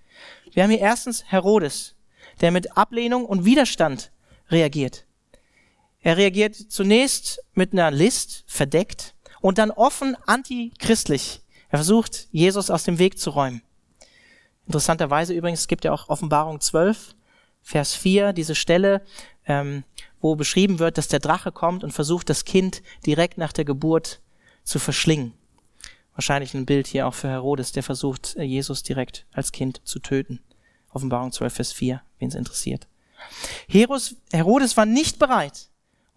Wir 0.51 0.63
haben 0.63 0.69
hier 0.69 0.79
erstens 0.79 1.23
Herodes, 1.25 1.95
der 2.41 2.51
mit 2.51 2.77
Ablehnung 2.77 3.25
und 3.25 3.45
Widerstand 3.45 4.11
reagiert. 4.49 5.05
Er 6.01 6.17
reagiert 6.17 6.55
zunächst 6.55 7.43
mit 7.53 7.73
einer 7.73 7.91
List, 7.91 8.43
verdeckt, 8.47 9.15
und 9.41 9.57
dann 9.57 9.71
offen 9.71 10.15
antichristlich. 10.25 11.41
Er 11.69 11.79
versucht, 11.79 12.27
Jesus 12.31 12.69
aus 12.69 12.83
dem 12.83 12.99
Weg 12.99 13.19
zu 13.19 13.29
räumen. 13.29 13.61
Interessanterweise 14.65 15.33
übrigens, 15.33 15.61
es 15.61 15.67
gibt 15.67 15.83
ja 15.85 15.91
auch 15.91 16.09
Offenbarung 16.09 16.61
12, 16.61 17.15
Vers 17.61 17.95
4, 17.95 18.33
diese 18.33 18.55
Stelle, 18.55 19.01
ähm, 19.45 19.83
wo 20.21 20.35
beschrieben 20.35 20.79
wird, 20.79 20.97
dass 20.97 21.07
der 21.07 21.19
Drache 21.19 21.51
kommt 21.51 21.83
und 21.83 21.91
versucht, 21.91 22.29
das 22.29 22.45
Kind 22.45 22.81
direkt 23.05 23.37
nach 23.37 23.53
der 23.53 23.65
Geburt 23.65 24.21
zu 24.63 24.79
verschlingen. 24.79 25.33
Wahrscheinlich 26.13 26.53
ein 26.53 26.65
Bild 26.65 26.87
hier 26.87 27.07
auch 27.07 27.13
für 27.13 27.29
Herodes, 27.29 27.71
der 27.71 27.83
versucht, 27.83 28.35
äh, 28.35 28.43
Jesus 28.43 28.83
direkt 28.83 29.25
als 29.31 29.51
Kind 29.51 29.81
zu 29.83 29.99
töten. 29.99 30.39
Offenbarung 30.91 31.31
12, 31.31 31.53
Vers 31.53 31.71
4, 31.71 32.01
wen 32.19 32.29
es 32.29 32.35
interessiert. 32.35 32.87
Herodes, 33.67 34.15
Herodes 34.31 34.77
war 34.77 34.85
nicht 34.85 35.19
bereit, 35.19 35.69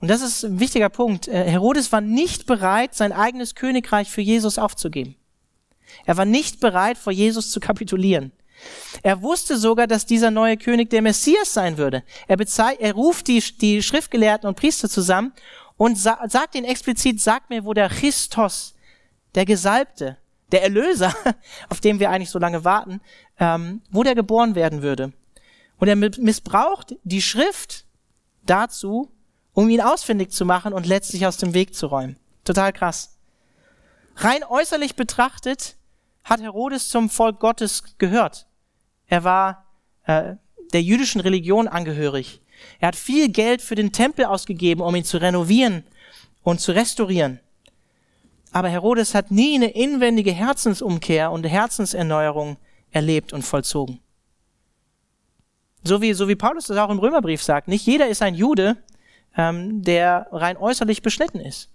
und 0.03 0.09
das 0.09 0.21
ist 0.21 0.43
ein 0.43 0.59
wichtiger 0.59 0.89
Punkt, 0.89 1.29
äh, 1.29 1.49
Herodes 1.49 1.93
war 1.93 2.01
nicht 2.01 2.47
bereit, 2.47 2.93
sein 2.93 3.13
eigenes 3.13 3.55
Königreich 3.55 4.11
für 4.11 4.21
Jesus 4.21 4.59
aufzugeben. 4.59 5.15
Er 6.05 6.17
war 6.17 6.25
nicht 6.25 6.59
bereit, 6.59 6.99
vor 6.99 7.13
Jesus 7.13 7.53
zu 7.53 7.61
kapitulieren. 7.61 8.33
Er 9.05 9.23
wusste 9.23 9.57
sogar, 9.57 9.87
dass 9.87 10.05
dieser 10.05 10.33
neue 10.33 10.57
König 10.57 10.91
der 10.91 11.03
Messias 11.03 11.55
sein 11.55 11.79
würde. 11.79 12.03
Er, 12.27 12.37
er 12.81 12.93
ruft 12.95 13.29
die, 13.29 13.41
die 13.61 13.81
Schriftgelehrten 13.81 14.49
und 14.49 14.57
Priester 14.57 14.89
zusammen 14.89 15.33
und 15.77 15.97
sa 15.97 16.19
sagt 16.29 16.57
ihnen 16.57 16.67
explizit, 16.67 17.21
sagt 17.21 17.49
mir, 17.49 17.65
wo 17.65 17.73
der 17.73 17.89
Christos, 17.89 18.75
der 19.37 19.45
Gesalbte, 19.45 20.17
der 20.51 20.65
Erlöser, 20.65 21.15
auf 21.69 21.81
den 21.81 22.01
wir 22.01 22.11
eigentlich 22.11 22.31
so 22.31 22.41
lange 22.41 22.65
warten, 22.65 23.01
ähm, 23.39 23.83
wo 23.93 24.03
der 24.03 24.17
geboren 24.17 24.57
werden 24.57 24.83
würde. 24.83 25.13
Und 25.79 25.87
er 25.87 25.95
missbraucht 25.95 26.97
die 27.05 27.23
Schrift 27.23 27.85
dazu, 28.45 29.09
um 29.55 29.69
ihn 29.69 29.81
ausfindig 29.81 30.31
zu 30.31 30.45
machen 30.45 30.73
und 30.73 30.87
letztlich 30.87 31.27
aus 31.27 31.37
dem 31.37 31.55
Weg 31.55 31.75
zu 31.75 31.87
räumen. 31.87 32.17
Total 32.45 32.73
krass. 32.73 33.17
Rein 34.17 34.45
äußerlich 34.45 34.97
betrachtet 34.97 35.77
hat 36.25 36.41
Herodes 36.41 36.89
zum 36.89 37.11
Volk 37.11 37.41
Gottes 37.41 37.83
gehört. 37.99 38.47
Er 39.07 39.25
war 39.25 39.67
äh, 40.05 40.37
der 40.73 40.83
jüdischen 40.83 41.21
Religion 41.21 41.69
angehörig. 41.69 42.41
Er 42.79 42.89
hat 42.89 42.97
viel 42.97 43.29
Geld 43.29 43.61
für 43.61 43.75
den 43.75 43.93
Tempel 43.93 44.25
ausgegeben, 44.25 44.83
um 44.83 44.95
ihn 44.95 45.05
zu 45.05 45.19
renovieren 45.19 45.85
und 46.43 46.61
zu 46.61 46.73
restaurieren. 46.73 47.41
Aber 48.53 48.69
Herodes 48.69 49.15
hat 49.15 49.31
nie 49.31 49.57
eine 49.57 49.71
inwendige 49.71 50.33
Herzensumkehr 50.33 51.31
und 51.31 51.45
Herzenserneuerung 51.45 52.59
erlebt 52.91 53.33
und 53.33 53.43
vollzogen. 53.43 54.01
So 55.85 56.01
wie, 56.01 56.13
so 56.13 56.29
wie 56.29 56.37
Paulus 56.37 56.67
das 56.67 56.77
auch 56.77 56.91
im 56.91 56.99
Römerbrief 56.99 57.43
sagt, 57.43 57.67
nicht 57.67 57.87
jeder 57.87 58.09
ist 58.09 58.23
ein 58.23 58.35
Jude, 58.35 58.77
ähm, 59.37 59.83
der 59.83 60.29
rein 60.33 60.57
äußerlich 60.57 61.03
beschnitten 61.03 61.41
ist, 61.41 61.69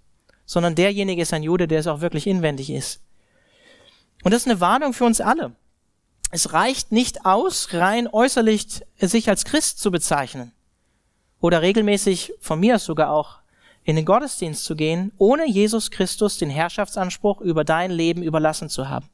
sondern 0.44 0.74
derjenige 0.74 1.22
ist 1.22 1.32
ein 1.32 1.42
Jude, 1.42 1.68
der 1.68 1.80
es 1.80 1.86
auch 1.86 2.00
wirklich 2.00 2.26
inwendig 2.26 2.70
ist. 2.70 3.00
Und 4.24 4.32
das 4.32 4.42
ist 4.42 4.48
eine 4.48 4.60
Warnung 4.60 4.92
für 4.92 5.04
uns 5.04 5.20
alle. 5.20 5.52
Es 6.30 6.52
reicht 6.52 6.92
nicht 6.92 7.24
aus, 7.24 7.72
rein 7.72 8.06
äußerlich 8.06 8.82
sich 9.00 9.28
als 9.28 9.44
Christ 9.44 9.78
zu 9.78 9.90
bezeichnen 9.90 10.52
oder 11.40 11.62
regelmäßig 11.62 12.34
von 12.40 12.60
mir 12.60 12.78
sogar 12.78 13.10
auch 13.10 13.38
in 13.84 13.96
den 13.96 14.04
Gottesdienst 14.04 14.64
zu 14.64 14.76
gehen, 14.76 15.12
ohne 15.16 15.48
Jesus 15.48 15.90
Christus 15.90 16.36
den 16.36 16.50
Herrschaftsanspruch 16.50 17.40
über 17.40 17.64
dein 17.64 17.90
Leben 17.90 18.22
überlassen 18.22 18.68
zu 18.68 18.88
haben. 18.90 19.08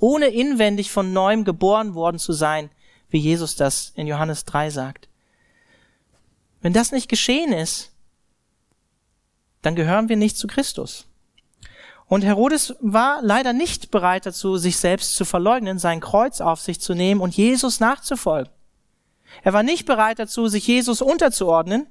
Ohne 0.00 0.26
inwendig 0.26 0.90
von 0.90 1.12
neuem 1.12 1.44
geboren 1.44 1.94
worden 1.94 2.18
zu 2.18 2.32
sein, 2.32 2.70
wie 3.10 3.18
Jesus 3.18 3.54
das 3.54 3.92
in 3.94 4.06
Johannes 4.06 4.44
3 4.46 4.70
sagt. 4.70 5.08
Wenn 6.60 6.72
das 6.72 6.92
nicht 6.92 7.08
geschehen 7.08 7.52
ist, 7.52 7.92
dann 9.62 9.74
gehören 9.74 10.08
wir 10.08 10.16
nicht 10.16 10.36
zu 10.36 10.46
Christus. 10.46 11.06
Und 12.06 12.22
Herodes 12.22 12.74
war 12.80 13.20
leider 13.22 13.52
nicht 13.52 13.90
bereit 13.90 14.26
dazu, 14.26 14.56
sich 14.56 14.78
selbst 14.78 15.14
zu 15.14 15.24
verleugnen, 15.24 15.78
sein 15.78 16.00
Kreuz 16.00 16.40
auf 16.40 16.60
sich 16.60 16.80
zu 16.80 16.94
nehmen 16.94 17.20
und 17.20 17.36
Jesus 17.36 17.78
nachzufolgen. 17.78 18.52
Er 19.44 19.52
war 19.52 19.62
nicht 19.62 19.86
bereit 19.86 20.18
dazu, 20.18 20.48
sich 20.48 20.66
Jesus 20.66 21.02
unterzuordnen 21.02 21.86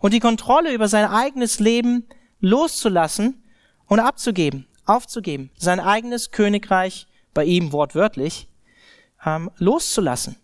und 0.00 0.12
die 0.12 0.20
Kontrolle 0.20 0.72
über 0.72 0.86
sein 0.86 1.06
eigenes 1.06 1.60
Leben 1.60 2.06
loszulassen 2.40 3.42
und 3.86 4.00
abzugeben, 4.00 4.66
aufzugeben, 4.84 5.50
sein 5.56 5.80
eigenes 5.80 6.30
Königreich, 6.30 7.06
bei 7.32 7.44
ihm 7.44 7.72
wortwörtlich, 7.72 8.48
ähm, 9.24 9.50
loszulassen. 9.56 10.36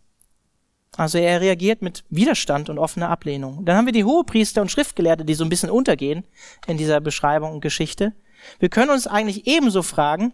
Also 0.97 1.19
er 1.19 1.41
reagiert 1.41 1.83
mit 1.83 2.05
Widerstand 2.11 2.69
und 2.69 2.79
offener 2.79 3.11
Ablehnung. 3.11 3.65
Dann 3.65 3.77
haben 3.77 3.87
wir 3.87 3.93
die 3.93 4.05
Hohepriester 4.05 4.61
und 4.61 4.71
Schriftgelehrte, 4.71 5.25
die 5.25 5.35
so 5.35 5.45
ein 5.45 5.51
bisschen 5.51 5.71
untergehen 5.71 6.25
in 6.67 6.77
dieser 6.77 7.01
Beschreibung 7.01 7.53
und 7.53 7.61
Geschichte. 7.61 8.13
Wir 8.59 8.69
können 8.69 8.91
uns 8.91 9.07
eigentlich 9.07 9.47
ebenso 9.47 9.83
fragen, 9.83 10.33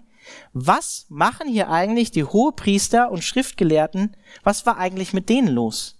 was 0.53 1.07
machen 1.09 1.49
hier 1.49 1.71
eigentlich 1.71 2.11
die 2.11 2.25
Hohepriester 2.25 3.11
und 3.11 3.23
Schriftgelehrten? 3.23 4.17
Was 4.43 4.67
war 4.67 4.77
eigentlich 4.79 5.13
mit 5.13 5.29
denen 5.29 5.49
los? 5.49 5.97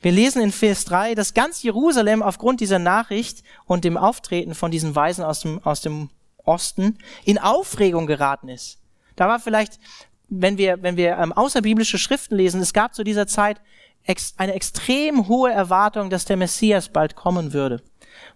Wir 0.00 0.12
lesen 0.12 0.42
in 0.42 0.52
Vers 0.52 0.84
3, 0.84 1.16
dass 1.16 1.34
ganz 1.34 1.62
Jerusalem 1.62 2.22
aufgrund 2.22 2.60
dieser 2.60 2.78
Nachricht 2.78 3.42
und 3.64 3.84
dem 3.84 3.96
Auftreten 3.96 4.54
von 4.54 4.70
diesen 4.70 4.94
Weisen 4.94 5.24
aus 5.24 5.40
dem, 5.40 5.60
aus 5.64 5.80
dem 5.80 6.10
Osten 6.44 6.98
in 7.24 7.38
Aufregung 7.38 8.06
geraten 8.06 8.48
ist. 8.48 8.78
Da 9.16 9.26
war 9.26 9.40
vielleicht, 9.40 9.80
wenn 10.28 10.58
wir, 10.58 10.82
wenn 10.82 10.96
wir 10.96 11.16
ähm, 11.16 11.32
außerbiblische 11.32 11.98
Schriften 11.98 12.36
lesen, 12.36 12.60
es 12.60 12.72
gab 12.72 12.94
zu 12.94 13.04
dieser 13.04 13.26
Zeit 13.26 13.60
ex, 14.04 14.34
eine 14.36 14.54
extrem 14.54 15.28
hohe 15.28 15.50
Erwartung, 15.50 16.10
dass 16.10 16.24
der 16.24 16.36
Messias 16.36 16.88
bald 16.88 17.16
kommen 17.16 17.52
würde. 17.52 17.82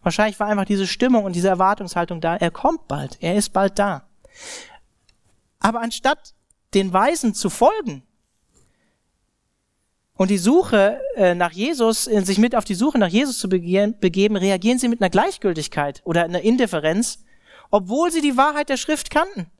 Wahrscheinlich 0.02 0.38
war 0.40 0.48
einfach 0.48 0.64
diese 0.64 0.86
Stimmung 0.86 1.24
und 1.24 1.36
diese 1.36 1.48
Erwartungshaltung 1.48 2.20
da, 2.20 2.36
er 2.36 2.50
kommt 2.50 2.88
bald, 2.88 3.18
er 3.20 3.36
ist 3.36 3.50
bald 3.50 3.78
da. 3.78 4.08
Aber 5.60 5.80
anstatt 5.80 6.34
den 6.74 6.92
Weisen 6.92 7.34
zu 7.34 7.50
folgen 7.50 8.02
und 10.14 10.30
die 10.30 10.38
Suche 10.38 11.00
äh, 11.16 11.34
nach 11.34 11.52
Jesus, 11.52 12.06
äh, 12.06 12.20
sich 12.22 12.38
mit 12.38 12.54
auf 12.54 12.64
die 12.64 12.74
Suche 12.74 12.98
nach 12.98 13.08
Jesus 13.08 13.38
zu 13.38 13.48
begehen, 13.48 13.98
begeben, 14.00 14.36
reagieren 14.36 14.78
sie 14.78 14.88
mit 14.88 15.00
einer 15.00 15.10
Gleichgültigkeit 15.10 16.00
oder 16.04 16.24
einer 16.24 16.40
Indifferenz, 16.40 17.24
obwohl 17.70 18.10
sie 18.10 18.20
die 18.20 18.36
Wahrheit 18.36 18.68
der 18.68 18.76
Schrift 18.76 19.10
kannten. 19.10 19.51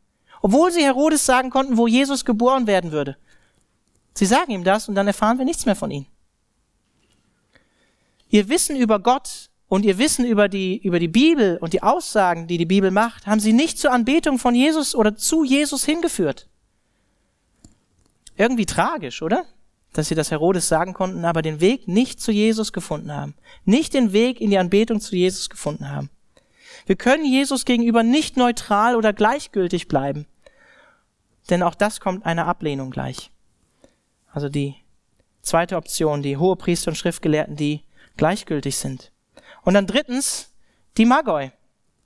Obwohl 0.42 0.72
sie 0.72 0.82
Herodes 0.82 1.24
sagen 1.24 1.50
konnten, 1.50 1.76
wo 1.76 1.86
Jesus 1.86 2.24
geboren 2.24 2.66
werden 2.66 2.90
würde. 2.90 3.16
Sie 4.12 4.26
sagen 4.26 4.50
ihm 4.50 4.64
das 4.64 4.88
und 4.88 4.96
dann 4.96 5.06
erfahren 5.06 5.38
wir 5.38 5.44
nichts 5.44 5.64
mehr 5.64 5.76
von 5.76 5.90
ihnen. 5.90 6.06
Ihr 8.28 8.48
Wissen 8.48 8.76
über 8.76 8.98
Gott 8.98 9.50
und 9.68 9.84
ihr 9.84 9.98
Wissen 9.98 10.26
über 10.26 10.48
die, 10.48 10.78
über 10.78 10.98
die 10.98 11.08
Bibel 11.08 11.58
und 11.60 11.72
die 11.72 11.82
Aussagen, 11.82 12.48
die 12.48 12.58
die 12.58 12.66
Bibel 12.66 12.90
macht, 12.90 13.26
haben 13.26 13.40
sie 13.40 13.52
nicht 13.52 13.78
zur 13.78 13.92
Anbetung 13.92 14.38
von 14.38 14.54
Jesus 14.54 14.94
oder 14.94 15.16
zu 15.16 15.44
Jesus 15.44 15.84
hingeführt. 15.84 16.48
Irgendwie 18.36 18.66
tragisch, 18.66 19.22
oder? 19.22 19.46
Dass 19.92 20.08
sie 20.08 20.14
das 20.14 20.30
Herodes 20.30 20.66
sagen 20.66 20.92
konnten, 20.92 21.24
aber 21.24 21.42
den 21.42 21.60
Weg 21.60 21.86
nicht 21.86 22.20
zu 22.20 22.32
Jesus 22.32 22.72
gefunden 22.72 23.12
haben. 23.12 23.34
Nicht 23.64 23.94
den 23.94 24.12
Weg 24.12 24.40
in 24.40 24.50
die 24.50 24.58
Anbetung 24.58 25.00
zu 25.00 25.14
Jesus 25.14 25.48
gefunden 25.50 25.88
haben. 25.88 26.10
Wir 26.86 26.96
können 26.96 27.24
Jesus 27.24 27.64
gegenüber 27.64 28.02
nicht 28.02 28.36
neutral 28.36 28.96
oder 28.96 29.12
gleichgültig 29.12 29.86
bleiben. 29.86 30.26
Denn 31.50 31.62
auch 31.62 31.74
das 31.74 32.00
kommt 32.00 32.24
einer 32.24 32.46
Ablehnung 32.46 32.90
gleich. 32.90 33.30
Also 34.30 34.48
die 34.48 34.76
zweite 35.42 35.76
Option, 35.76 36.22
die 36.22 36.36
hohe 36.36 36.56
Priester 36.56 36.90
und 36.90 36.96
Schriftgelehrten, 36.96 37.56
die 37.56 37.82
gleichgültig 38.16 38.76
sind. 38.76 39.12
Und 39.62 39.74
dann 39.74 39.86
drittens 39.86 40.52
die 40.96 41.04
Magoi, 41.04 41.50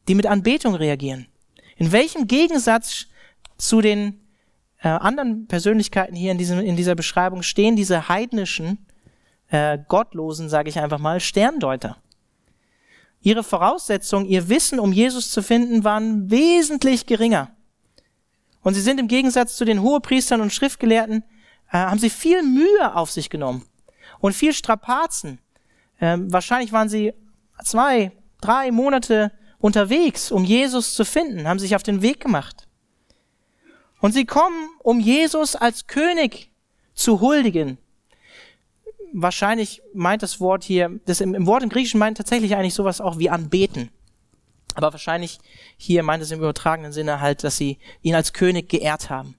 die 0.09 0.14
mit 0.14 0.27
Anbetung 0.27 0.75
reagieren. 0.75 1.27
In 1.77 1.92
welchem 1.92 2.27
Gegensatz 2.27 3.07
zu 3.59 3.81
den 3.81 4.20
äh, 4.79 4.88
anderen 4.88 5.46
Persönlichkeiten 5.46 6.14
hier 6.14 6.33
in, 6.33 6.38
diesem, 6.38 6.61
in 6.61 6.77
dieser 6.77 6.94
Beschreibung 6.94 7.42
stehen 7.42 7.77
diese 7.77 8.09
heidnischen, 8.09 8.87
äh, 9.49 9.79
gottlosen, 9.88 10.49
sage 10.49 10.68
ich 10.68 10.79
einfach 10.79 10.99
mal, 10.99 11.20
Sterndeuter? 11.20 11.96
Ihre 13.20 13.42
Voraussetzungen, 13.42 14.27
ihr 14.27 14.49
Wissen, 14.49 14.79
um 14.79 14.92
Jesus 14.92 15.31
zu 15.31 15.42
finden, 15.42 15.85
waren 15.85 16.31
wesentlich 16.31 17.07
geringer. 17.07 17.56
Und 18.66 18.74
sie 18.74 18.81
sind 18.81 18.98
im 18.98 19.07
Gegensatz 19.07 19.55
zu 19.55 19.64
den 19.64 19.81
Hohepriestern 19.81 20.40
und 20.40 20.52
Schriftgelehrten, 20.52 21.22
äh, 21.70 21.79
haben 21.79 22.00
sie 22.00 22.11
viel 22.11 22.42
Mühe 22.42 22.96
auf 22.96 23.12
sich 23.12 23.31
genommen 23.31 23.64
und 24.18 24.33
viel 24.33 24.52
Strapazen. 24.52 25.38
Ähm, 26.00 26.33
wahrscheinlich 26.33 26.72
waren 26.72 26.88
sie 26.88 27.14
zwei, 27.62 28.11
drei 28.40 28.72
Monate 28.72 29.31
unterwegs, 29.59 30.33
um 30.33 30.42
Jesus 30.42 30.94
zu 30.94 31.05
finden, 31.05 31.46
haben 31.46 31.61
sich 31.61 31.76
auf 31.76 31.85
den 31.85 32.02
Weg 32.02 32.18
gemacht. 32.18 32.66
Und 34.00 34.11
sie 34.14 34.24
kommen, 34.24 34.68
um 34.81 34.98
Jesus 34.98 35.55
als 35.55 35.87
König 35.87 36.50
zu 36.92 37.20
huldigen. 37.20 37.79
wahrscheinlich 39.12 39.81
meint 39.94 40.24
das 40.24 40.40
Wort 40.40 40.64
hier, 40.64 40.98
das 41.05 41.20
im, 41.20 41.37
im 41.37 41.46
Wort 41.46 41.62
im 41.62 41.68
Griechischen 41.68 42.00
meint 42.00 42.16
tatsächlich 42.16 42.57
eigentlich 42.57 42.74
sowas 42.74 43.00
auch 43.00 43.20
wie 43.20 43.31
anbeten. 43.31 43.92
Aber 44.77 44.93
wahrscheinlich 44.93 45.41
hier 45.77 46.03
meint 46.03 46.23
es 46.23 46.31
im 46.31 46.39
übertragenen 46.39 46.93
Sinne 46.93 47.21
halt, 47.21 47.43
dass 47.43 47.57
sie 47.57 47.79
ihn 48.03 48.15
als 48.15 48.35
König 48.35 48.69
geehrt 48.69 49.11
haben. 49.11 49.35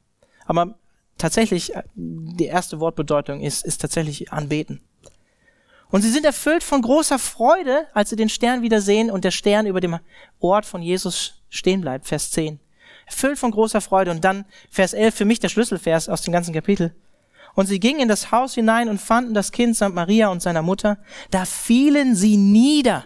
Aber 0.46 0.76
tatsächlich, 1.18 1.76
äh, 1.76 1.84
die 1.96 2.46
erste 2.46 2.80
Wortbedeutung 2.80 3.42
ist, 3.42 3.64
ist 3.64 3.80
tatsächlich 3.80 4.34
anbeten. 4.34 4.82
Und 5.90 6.02
sie 6.02 6.10
sind 6.10 6.26
erfüllt 6.26 6.64
von 6.64 6.82
großer 6.82 7.20
Freude, 7.20 7.86
als 7.94 8.10
sie 8.10 8.16
den 8.16 8.30
Stern 8.30 8.62
wieder 8.62 8.82
sehen 8.82 9.10
und 9.10 9.24
der 9.24 9.32
Stern 9.32 9.68
über 9.68 9.80
dem 9.80 10.00
Ort 10.40 10.66
von 10.66 10.82
Jesus 10.82 11.36
stehen 11.50 11.82
bleibt. 11.82 12.08
Vers 12.08 12.32
10. 12.32 12.60
Erfüllt 13.06 13.38
von 13.38 13.52
großer 13.52 13.80
Freude. 13.80 14.12
Und 14.12 14.26
dann 14.26 14.46
Vers 14.70 14.94
11, 14.94 15.16
für 15.16 15.26
mich 15.26 15.40
der 15.40 15.50
Schlüsselvers 15.50 16.10
aus 16.10 16.24
dem 16.24 16.34
ganzen 16.34 16.54
Kapitel. 16.54 16.94
Und 17.54 17.68
sie 17.68 17.80
gingen 17.80 18.02
in 18.02 18.08
das 18.08 18.32
Haus 18.32 18.56
hinein 18.56 18.90
und 18.90 19.00
fanden 19.00 19.34
das 19.34 19.52
Kind 19.52 19.78
samt 19.78 19.96
Maria 19.96 20.30
und 20.30 20.42
seiner 20.42 20.62
Mutter. 20.62 20.98
Da 21.32 21.46
fielen 21.46 22.16
sie 22.16 22.38
nieder. 22.38 23.06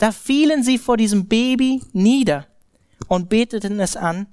Da 0.00 0.12
fielen 0.12 0.62
sie 0.62 0.78
vor 0.78 0.96
diesem 0.96 1.28
Baby 1.28 1.82
nieder 1.92 2.46
und 3.06 3.28
beteten 3.28 3.78
es 3.80 3.96
an. 3.96 4.26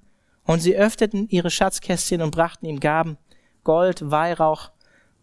Und 0.46 0.62
sie 0.62 0.78
öffneten 0.78 1.28
ihre 1.28 1.52
Schatzkästchen 1.52 2.22
und 2.22 2.32
brachten 2.32 2.66
ihm 2.66 2.80
Gaben, 2.80 3.18
Gold, 3.66 4.10
Weihrauch 4.10 4.72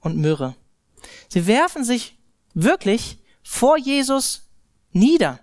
und 0.01 0.19
Myrrhe. 0.19 0.55
Sie 1.31 1.47
werfen 1.47 1.83
sich 1.83 2.19
wirklich 2.53 3.17
vor 3.43 3.79
Jesus 3.79 4.51
nieder. 4.93 5.41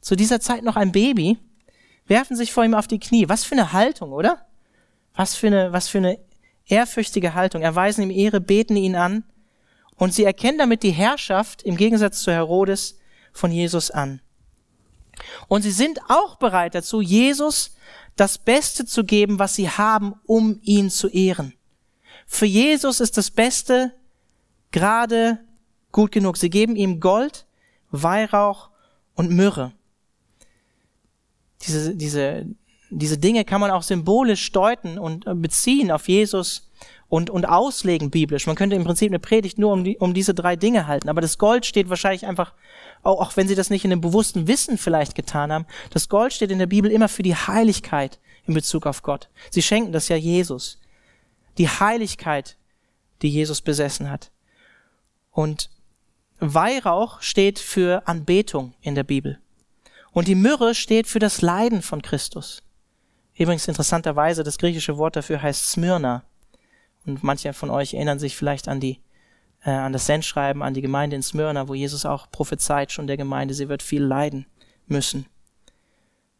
Zu 0.00 0.16
dieser 0.16 0.40
Zeit 0.40 0.64
noch 0.64 0.76
ein 0.76 0.92
Baby, 0.92 1.36
werfen 2.06 2.36
sich 2.36 2.54
vor 2.54 2.64
ihm 2.64 2.74
auf 2.74 2.86
die 2.86 3.00
Knie. 3.00 3.28
Was 3.28 3.44
für 3.44 3.54
eine 3.54 3.74
Haltung, 3.74 4.12
oder? 4.12 4.46
Was 5.14 5.34
für 5.34 5.48
eine, 5.48 5.74
was 5.74 5.88
für 5.88 5.98
eine 5.98 6.18
ehrfürchtige 6.64 7.34
Haltung. 7.34 7.60
Erweisen 7.60 8.00
ihm 8.04 8.10
Ehre, 8.10 8.40
beten 8.40 8.76
ihn 8.76 8.96
an 8.96 9.24
und 9.96 10.14
sie 10.14 10.24
erkennen 10.24 10.56
damit 10.56 10.84
die 10.84 10.90
Herrschaft 10.90 11.62
im 11.64 11.76
Gegensatz 11.76 12.22
zu 12.22 12.32
Herodes 12.32 12.99
von 13.32 13.52
Jesus 13.52 13.90
an. 13.90 14.20
Und 15.48 15.62
sie 15.62 15.70
sind 15.70 16.00
auch 16.08 16.36
bereit 16.36 16.74
dazu, 16.74 17.00
Jesus 17.00 17.76
das 18.16 18.38
Beste 18.38 18.84
zu 18.84 19.04
geben, 19.04 19.38
was 19.38 19.54
sie 19.54 19.68
haben, 19.68 20.14
um 20.26 20.58
ihn 20.62 20.90
zu 20.90 21.08
ehren. 21.08 21.54
Für 22.26 22.46
Jesus 22.46 23.00
ist 23.00 23.16
das 23.16 23.30
Beste 23.30 23.92
gerade 24.72 25.38
gut 25.92 26.12
genug. 26.12 26.36
Sie 26.36 26.50
geben 26.50 26.76
ihm 26.76 27.00
Gold, 27.00 27.46
Weihrauch 27.90 28.70
und 29.14 29.30
Myrrhe. 29.30 29.72
Diese, 31.62 31.94
diese, 31.94 32.46
diese 32.90 33.18
Dinge 33.18 33.44
kann 33.44 33.60
man 33.60 33.70
auch 33.70 33.82
symbolisch 33.82 34.52
deuten 34.52 34.98
und 34.98 35.26
äh, 35.26 35.34
beziehen 35.34 35.90
auf 35.90 36.08
Jesus 36.08 36.70
und, 37.08 37.28
und 37.28 37.44
auslegen 37.44 38.10
biblisch. 38.10 38.46
Man 38.46 38.56
könnte 38.56 38.76
im 38.76 38.84
Prinzip 38.84 39.10
eine 39.10 39.18
Predigt 39.18 39.58
nur 39.58 39.72
um, 39.72 39.84
die, 39.84 39.98
um 39.98 40.14
diese 40.14 40.32
drei 40.32 40.56
Dinge 40.56 40.86
halten. 40.86 41.08
Aber 41.08 41.20
das 41.20 41.38
Gold 41.38 41.66
steht 41.66 41.90
wahrscheinlich 41.90 42.26
einfach, 42.26 42.54
auch, 43.02 43.20
auch 43.20 43.36
wenn 43.36 43.48
sie 43.48 43.54
das 43.54 43.70
nicht 43.70 43.84
in 43.84 43.92
einem 43.92 44.00
bewussten 44.00 44.46
Wissen 44.46 44.78
vielleicht 44.78 45.14
getan 45.14 45.52
haben, 45.52 45.66
das 45.90 46.08
Gold 46.08 46.32
steht 46.32 46.50
in 46.50 46.58
der 46.58 46.66
Bibel 46.66 46.90
immer 46.90 47.08
für 47.08 47.22
die 47.22 47.34
Heiligkeit 47.36 48.18
in 48.46 48.54
Bezug 48.54 48.86
auf 48.86 49.02
Gott. 49.02 49.28
Sie 49.50 49.62
schenken 49.62 49.92
das 49.92 50.08
ja 50.08 50.16
Jesus. 50.16 50.78
Die 51.58 51.68
Heiligkeit, 51.68 52.56
die 53.22 53.28
Jesus 53.28 53.60
besessen 53.60 54.10
hat. 54.10 54.30
Und 55.30 55.70
Weihrauch 56.40 57.20
steht 57.20 57.58
für 57.58 58.06
Anbetung 58.06 58.74
in 58.80 58.94
der 58.94 59.04
Bibel. 59.04 59.38
Und 60.12 60.26
die 60.26 60.34
Myrrhe 60.34 60.74
steht 60.74 61.06
für 61.06 61.18
das 61.18 61.42
Leiden 61.42 61.82
von 61.82 62.02
Christus. 62.02 62.62
Übrigens 63.36 63.68
interessanterweise, 63.68 64.42
das 64.42 64.58
griechische 64.58 64.98
Wort 64.98 65.16
dafür 65.16 65.40
heißt 65.42 65.70
Smyrna. 65.70 66.24
Und 67.06 67.22
manche 67.22 67.52
von 67.52 67.70
euch 67.70 67.94
erinnern 67.94 68.18
sich 68.18 68.36
vielleicht 68.36 68.68
an 68.68 68.80
die, 68.80 69.00
äh, 69.64 69.70
an 69.70 69.92
das 69.92 70.06
Sendschreiben 70.06 70.62
an 70.62 70.74
die 70.74 70.82
Gemeinde 70.82 71.16
in 71.16 71.22
Smyrna, 71.22 71.68
wo 71.68 71.74
Jesus 71.74 72.06
auch 72.06 72.30
prophezeit 72.30 72.92
schon 72.92 73.06
der 73.06 73.16
Gemeinde, 73.16 73.54
sie 73.54 73.68
wird 73.68 73.82
viel 73.82 74.02
leiden 74.02 74.46
müssen. 74.86 75.26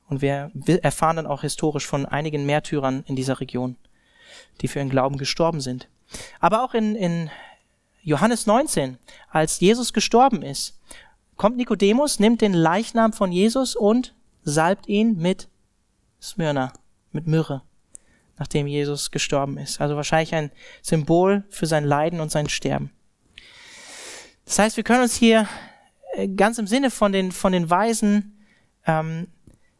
Und 0.08 0.22
wir 0.22 0.50
erfahren 0.82 1.16
dann 1.16 1.26
auch 1.26 1.42
historisch 1.42 1.86
von 1.86 2.04
einigen 2.04 2.44
Märtyrern 2.44 3.04
in 3.06 3.14
dieser 3.14 3.38
Region, 3.38 3.76
die 4.60 4.68
für 4.68 4.80
ihren 4.80 4.90
Glauben 4.90 5.18
gestorben 5.18 5.60
sind. 5.60 5.88
Aber 6.40 6.64
auch 6.64 6.74
in, 6.74 6.96
in 6.96 7.30
Johannes 8.02 8.46
19, 8.46 8.98
als 9.30 9.60
Jesus 9.60 9.92
gestorben 9.92 10.42
ist, 10.42 10.80
kommt 11.36 11.56
Nikodemus, 11.56 12.18
nimmt 12.18 12.40
den 12.40 12.54
Leichnam 12.54 13.12
von 13.12 13.30
Jesus 13.30 13.76
und 13.76 14.14
salbt 14.42 14.88
ihn 14.88 15.16
mit 15.16 15.48
Smyrna, 16.20 16.72
mit 17.12 17.26
Myrrhe, 17.26 17.62
nachdem 18.36 18.66
Jesus 18.66 19.12
gestorben 19.12 19.58
ist. 19.58 19.80
Also 19.80 19.94
wahrscheinlich 19.94 20.34
ein 20.34 20.50
Symbol 20.82 21.44
für 21.50 21.66
sein 21.66 21.84
Leiden 21.84 22.20
und 22.20 22.32
sein 22.32 22.48
Sterben. 22.48 22.90
Das 24.50 24.58
heißt, 24.58 24.76
wir 24.76 24.82
können 24.82 25.02
uns 25.02 25.14
hier 25.14 25.46
äh, 26.14 26.26
ganz 26.26 26.58
im 26.58 26.66
Sinne 26.66 26.90
von 26.90 27.12
den, 27.12 27.30
von 27.30 27.52
den 27.52 27.70
Weisen, 27.70 28.36
ähm, 28.84 29.28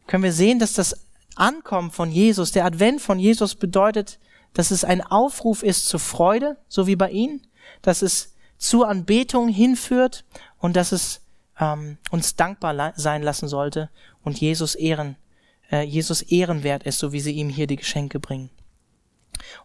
können 0.07 0.23
wir 0.23 0.31
sehen, 0.31 0.59
dass 0.59 0.71
das 0.71 1.07
Ankommen 1.35 1.91
von 1.91 2.09
Jesus, 2.09 2.53
der 2.53 2.63
Advent 2.63 3.01
von 3.01 3.19
Jesus 3.19 3.55
bedeutet, 3.55 4.17
dass 4.53 4.71
es 4.71 4.85
ein 4.85 5.01
Aufruf 5.01 5.61
ist 5.61 5.89
zur 5.89 5.99
Freude, 5.99 6.55
so 6.69 6.87
wie 6.87 6.95
bei 6.95 7.11
ihnen, 7.11 7.45
dass 7.81 8.01
es 8.01 8.33
zur 8.57 8.87
Anbetung 8.87 9.49
hinführt 9.49 10.23
und 10.57 10.77
dass 10.77 10.93
es 10.93 11.19
ähm, 11.59 11.97
uns 12.09 12.37
dankbar 12.37 12.93
sein 12.95 13.23
lassen 13.23 13.49
sollte 13.49 13.89
und 14.23 14.39
Jesus 14.39 14.75
ehren, 14.75 15.17
äh, 15.69 15.81
Jesus 15.81 16.21
ehrenwert 16.21 16.83
ist, 16.83 16.99
so 16.99 17.11
wie 17.11 17.19
sie 17.19 17.33
ihm 17.33 17.49
hier 17.49 17.67
die 17.67 17.75
Geschenke 17.75 18.21
bringen. 18.21 18.49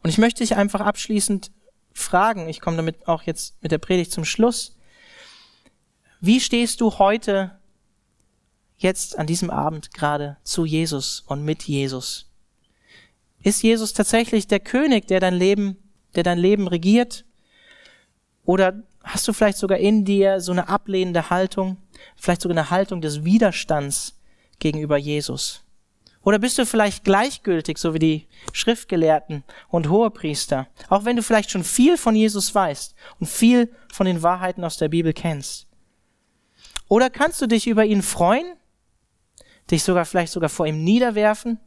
Und 0.02 0.10
ich 0.10 0.18
möchte 0.18 0.42
dich 0.42 0.56
einfach 0.56 0.80
abschließend 0.80 1.52
fragen, 1.92 2.48
ich 2.48 2.60
komme 2.60 2.76
damit 2.76 3.06
auch 3.06 3.22
jetzt 3.22 3.54
mit 3.62 3.70
der 3.70 3.78
Predigt 3.78 4.10
zum 4.10 4.24
Schluss. 4.24 4.75
Wie 6.20 6.40
stehst 6.40 6.80
du 6.80 6.98
heute, 6.98 7.58
jetzt 8.78 9.18
an 9.18 9.26
diesem 9.26 9.50
Abend 9.50 9.92
gerade 9.92 10.38
zu 10.44 10.64
Jesus 10.64 11.22
und 11.26 11.44
mit 11.44 11.64
Jesus? 11.64 12.30
Ist 13.42 13.62
Jesus 13.62 13.92
tatsächlich 13.92 14.46
der 14.46 14.60
König, 14.60 15.06
der 15.06 15.20
dein 15.20 15.34
Leben, 15.34 15.76
der 16.14 16.22
dein 16.22 16.38
Leben 16.38 16.68
regiert? 16.68 17.24
Oder 18.44 18.82
hast 19.02 19.28
du 19.28 19.32
vielleicht 19.32 19.58
sogar 19.58 19.78
in 19.78 20.04
dir 20.04 20.40
so 20.40 20.52
eine 20.52 20.68
ablehnende 20.68 21.30
Haltung, 21.30 21.76
vielleicht 22.16 22.40
sogar 22.40 22.56
eine 22.56 22.70
Haltung 22.70 23.00
des 23.00 23.24
Widerstands 23.24 24.18
gegenüber 24.58 24.96
Jesus? 24.96 25.62
Oder 26.22 26.38
bist 26.38 26.58
du 26.58 26.66
vielleicht 26.66 27.04
gleichgültig, 27.04 27.78
so 27.78 27.94
wie 27.94 28.00
die 28.00 28.26
Schriftgelehrten 28.52 29.44
und 29.68 29.88
Hohepriester, 29.88 30.66
auch 30.88 31.04
wenn 31.04 31.16
du 31.16 31.22
vielleicht 31.22 31.50
schon 31.50 31.62
viel 31.62 31.96
von 31.96 32.16
Jesus 32.16 32.52
weißt 32.52 32.96
und 33.20 33.28
viel 33.28 33.70
von 33.92 34.06
den 34.06 34.22
Wahrheiten 34.22 34.64
aus 34.64 34.76
der 34.76 34.88
Bibel 34.88 35.12
kennst? 35.12 35.65
Oder 36.88 37.10
kannst 37.10 37.40
du 37.40 37.46
dich 37.46 37.66
über 37.66 37.84
ihn 37.84 38.02
freuen, 38.02 38.56
dich 39.70 39.82
sogar 39.82 40.04
vielleicht 40.04 40.32
sogar 40.32 40.48
vor 40.48 40.66
ihm 40.66 40.84
niederwerfen? 40.84 41.58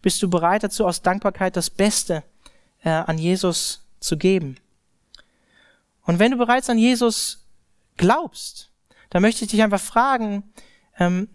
Bist 0.00 0.22
du 0.22 0.30
bereit 0.30 0.62
dazu, 0.62 0.86
aus 0.86 1.02
Dankbarkeit 1.02 1.56
das 1.56 1.70
Beste 1.70 2.22
äh, 2.82 2.90
an 2.90 3.18
Jesus 3.18 3.86
zu 4.00 4.16
geben? 4.16 4.56
Und 6.04 6.18
wenn 6.18 6.32
du 6.32 6.38
bereits 6.38 6.70
an 6.70 6.78
Jesus 6.78 7.46
glaubst, 7.96 8.70
dann 9.10 9.22
möchte 9.22 9.44
ich 9.44 9.50
dich 9.50 9.62
einfach 9.62 9.80
fragen, 9.80 10.44
ähm, 10.98 11.28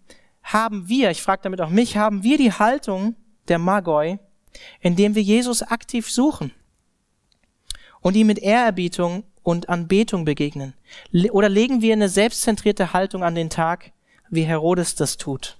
haben 0.43 0.87
wir, 0.87 1.11
ich 1.11 1.21
frage 1.21 1.41
damit 1.43 1.61
auch 1.61 1.69
mich, 1.69 1.97
haben 1.97 2.23
wir 2.23 2.37
die 2.37 2.53
Haltung 2.53 3.15
der 3.47 3.59
Magoi, 3.59 4.17
indem 4.79 5.13
wir 5.15 5.21
Jesus 5.21 5.61
aktiv 5.61 6.09
suchen 6.09 6.51
und 8.01 8.15
ihm 8.15 8.27
mit 8.27 8.39
Ehrerbietung 8.39 9.23
und 9.47 9.69
Anbetung 9.69 10.25
begegnen? 10.25 10.73
Oder 11.31 11.47
legen 11.47 11.81
wir 11.81 11.93
eine 11.93 12.09
selbstzentrierte 12.09 12.91
Haltung 12.91 13.23
an 13.23 13.33
den 13.33 13.49
Tag, 13.49 13.93
wie 14.29 14.43
Herodes 14.43 14.95
das 14.95 15.15
tut? 15.15 15.57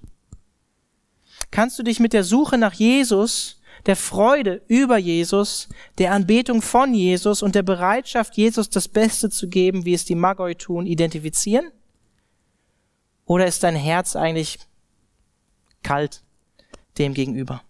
Kannst 1.50 1.78
du 1.78 1.82
dich 1.82 1.98
mit 1.98 2.12
der 2.12 2.22
Suche 2.22 2.58
nach 2.58 2.74
Jesus 2.74 3.62
der 3.86 3.96
Freude 3.96 4.60
über 4.66 4.98
Jesus, 4.98 5.70
der 5.96 6.12
Anbetung 6.12 6.60
von 6.60 6.92
Jesus 6.92 7.42
und 7.42 7.54
der 7.54 7.62
Bereitschaft, 7.62 8.36
Jesus 8.36 8.68
das 8.68 8.88
Beste 8.88 9.30
zu 9.30 9.48
geben, 9.48 9.86
wie 9.86 9.94
es 9.94 10.04
die 10.04 10.16
Magoi 10.16 10.54
tun, 10.54 10.84
identifizieren? 10.84 11.70
Oder 13.24 13.46
ist 13.46 13.62
dein 13.62 13.76
Herz 13.76 14.16
eigentlich 14.16 14.58
kalt 15.82 16.22
dem 16.98 17.14
gegenüber? 17.14 17.62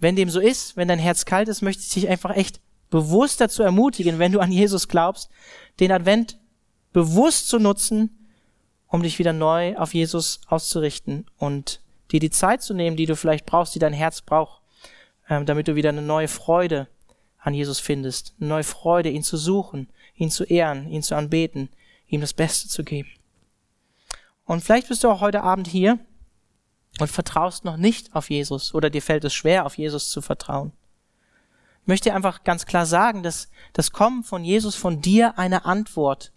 Wenn 0.00 0.16
dem 0.16 0.30
so 0.30 0.40
ist, 0.40 0.76
wenn 0.76 0.88
dein 0.88 0.98
Herz 0.98 1.26
kalt 1.26 1.48
ist, 1.48 1.62
möchte 1.62 1.82
ich 1.82 1.90
dich 1.90 2.08
einfach 2.08 2.34
echt 2.34 2.60
bewusst 2.90 3.40
dazu 3.40 3.62
ermutigen, 3.62 4.18
wenn 4.18 4.32
du 4.32 4.40
an 4.40 4.52
Jesus 4.52 4.88
glaubst, 4.88 5.30
den 5.78 5.92
Advent 5.92 6.38
bewusst 6.92 7.48
zu 7.48 7.58
nutzen, 7.58 8.28
um 8.88 9.02
dich 9.02 9.18
wieder 9.18 9.32
neu 9.32 9.76
auf 9.76 9.94
Jesus 9.94 10.40
auszurichten 10.48 11.26
und 11.38 11.80
dir 12.10 12.20
die 12.20 12.30
Zeit 12.30 12.62
zu 12.62 12.74
nehmen, 12.74 12.96
die 12.96 13.06
du 13.06 13.14
vielleicht 13.14 13.46
brauchst, 13.46 13.74
die 13.74 13.78
dein 13.78 13.92
Herz 13.92 14.20
braucht, 14.20 14.60
ähm, 15.28 15.46
damit 15.46 15.68
du 15.68 15.76
wieder 15.76 15.90
eine 15.90 16.02
neue 16.02 16.28
Freude 16.28 16.88
an 17.38 17.54
Jesus 17.54 17.78
findest, 17.78 18.34
eine 18.38 18.48
neue 18.48 18.64
Freude, 18.64 19.08
ihn 19.08 19.22
zu 19.22 19.36
suchen, 19.36 19.88
ihn 20.14 20.30
zu 20.30 20.44
ehren, 20.44 20.90
ihn 20.90 21.02
zu 21.02 21.14
anbeten, 21.14 21.70
ihm 22.08 22.20
das 22.20 22.34
Beste 22.34 22.68
zu 22.68 22.82
geben. 22.82 23.08
Und 24.44 24.62
vielleicht 24.62 24.88
bist 24.88 25.04
du 25.04 25.08
auch 25.08 25.20
heute 25.20 25.42
Abend 25.42 25.68
hier 25.68 26.00
und 26.98 27.08
vertraust 27.08 27.64
noch 27.64 27.76
nicht 27.76 28.14
auf 28.16 28.28
Jesus 28.30 28.74
oder 28.74 28.90
dir 28.90 29.00
fällt 29.00 29.24
es 29.24 29.32
schwer, 29.32 29.64
auf 29.64 29.78
Jesus 29.78 30.10
zu 30.10 30.20
vertrauen. 30.20 30.72
Ich 31.90 31.92
möchte 31.92 32.14
einfach 32.14 32.44
ganz 32.44 32.66
klar 32.66 32.86
sagen, 32.86 33.24
dass 33.24 33.48
das 33.72 33.90
Kommen 33.90 34.22
von 34.22 34.44
Jesus 34.44 34.76
von 34.76 35.00
dir 35.00 35.40
eine 35.40 35.64
Antwort 35.64 36.30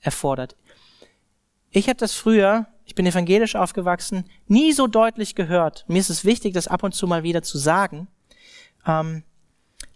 erfordert. 0.00 0.54
Ich 1.72 1.88
habe 1.88 1.96
das 1.96 2.12
früher, 2.12 2.68
ich 2.84 2.94
bin 2.94 3.06
evangelisch 3.06 3.56
aufgewachsen, 3.56 4.30
nie 4.46 4.72
so 4.72 4.86
deutlich 4.86 5.34
gehört. 5.34 5.84
Mir 5.88 5.98
ist 5.98 6.10
es 6.10 6.24
wichtig, 6.24 6.54
das 6.54 6.68
ab 6.68 6.84
und 6.84 6.94
zu 6.94 7.08
mal 7.08 7.24
wieder 7.24 7.42
zu 7.42 7.58
sagen, 7.58 8.06
ähm, 8.86 9.24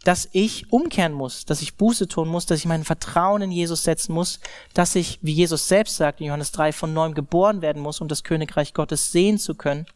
dass 0.03 0.29
ich 0.33 0.73
umkehren 0.73 1.13
muss, 1.13 1.45
dass 1.45 1.63
ich 1.63 1.77
Buße 1.77 2.09
tun 2.09 2.27
muss, 2.27 2.45
dass 2.45 2.59
ich 2.59 2.67
mein 2.67 2.83
Vertrauen 2.83 3.41
in 3.41 3.53
Jesus 3.53 3.85
setzen 3.85 4.15
muss, 4.15 4.41
dass 4.73 4.97
ich, 4.97 5.21
wie 5.23 5.33
Jesus 5.33 5.69
selbst 5.69 5.95
sagt 5.95 6.21
in 6.21 6.27
Johannes 6.27 6.51
3, 6.51 6.73
von 6.73 6.93
neuem 6.93 7.15
geboren 7.15 7.63
werden 7.63 7.81
muss, 7.81 8.01
um 8.01 8.09
das 8.09 8.25
Königreich 8.25 8.75
Gottes 8.75 9.13
sehen 9.13 9.39
zu 9.39 9.55
können. 9.55 9.87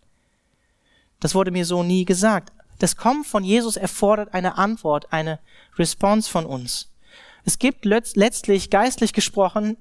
Das 1.18 1.34
wurde 1.34 1.50
mir 1.50 1.66
so 1.66 1.82
nie 1.82 2.04
gesagt. 2.04 2.52
Das 2.78 2.96
Kommen 2.96 3.24
von 3.24 3.44
Jesus 3.44 3.76
erfordert 3.76 4.34
eine 4.34 4.56
Antwort, 4.56 5.12
eine 5.12 5.40
Response 5.76 6.30
von 6.30 6.46
uns. 6.46 6.90
Es 7.44 7.58
gibt 7.58 7.84
letztlich, 7.84 8.70
geistlich 8.70 9.12
gesprochen, 9.12 9.76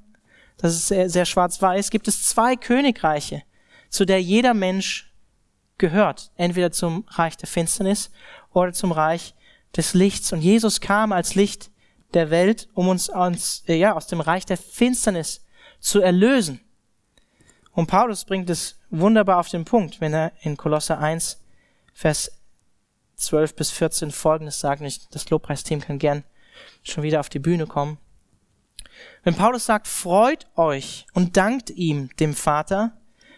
das 0.57 0.73
ist 0.73 0.87
sehr, 0.87 1.09
sehr 1.09 1.25
schwarz-weiß, 1.25 1.89
gibt 1.91 2.07
es 2.07 2.25
zwei 2.25 2.55
Königreiche, 2.55 3.43
zu 3.89 4.05
der 4.05 4.21
jeder 4.21 4.53
Mensch 4.53 5.13
gehört. 5.77 6.31
Entweder 6.35 6.71
zum 6.71 7.05
Reich 7.09 7.37
der 7.37 7.47
Finsternis 7.47 8.09
oder 8.53 8.73
zum 8.73 8.91
Reich 8.91 9.35
des 9.75 9.93
Lichts. 9.93 10.33
Und 10.33 10.41
Jesus 10.41 10.81
kam 10.81 11.11
als 11.11 11.35
Licht 11.35 11.69
der 12.13 12.31
Welt, 12.31 12.67
um 12.73 12.87
uns, 12.87 13.09
uns 13.09 13.63
äh, 13.67 13.75
ja, 13.75 13.93
aus 13.93 14.07
dem 14.07 14.21
Reich 14.21 14.45
der 14.45 14.57
Finsternis 14.57 15.45
zu 15.79 16.01
erlösen. 16.01 16.61
Und 17.71 17.87
Paulus 17.87 18.25
bringt 18.25 18.49
es 18.49 18.79
wunderbar 18.89 19.39
auf 19.39 19.49
den 19.49 19.65
Punkt, 19.65 20.01
wenn 20.01 20.13
er 20.13 20.31
in 20.41 20.57
Kolosser 20.57 20.99
1, 20.99 21.43
Vers 21.93 22.31
12 23.17 23.55
bis 23.55 23.71
14 23.71 24.11
folgendes 24.11 24.59
sagt. 24.59 24.81
Ich, 24.81 25.09
das 25.09 25.29
Lobpreisteam 25.29 25.81
kann 25.81 25.99
gern 25.99 26.23
schon 26.83 27.03
wieder 27.03 27.19
auf 27.19 27.29
die 27.29 27.39
Bühne 27.39 27.67
kommen. 27.67 27.97
Wenn 29.23 29.35
Paulus 29.35 29.65
sagt, 29.65 29.87
freut 29.87 30.47
euch 30.55 31.05
und 31.13 31.37
dankt 31.37 31.69
ihm, 31.69 32.09
dem 32.17 32.33
Vater, 32.33 32.93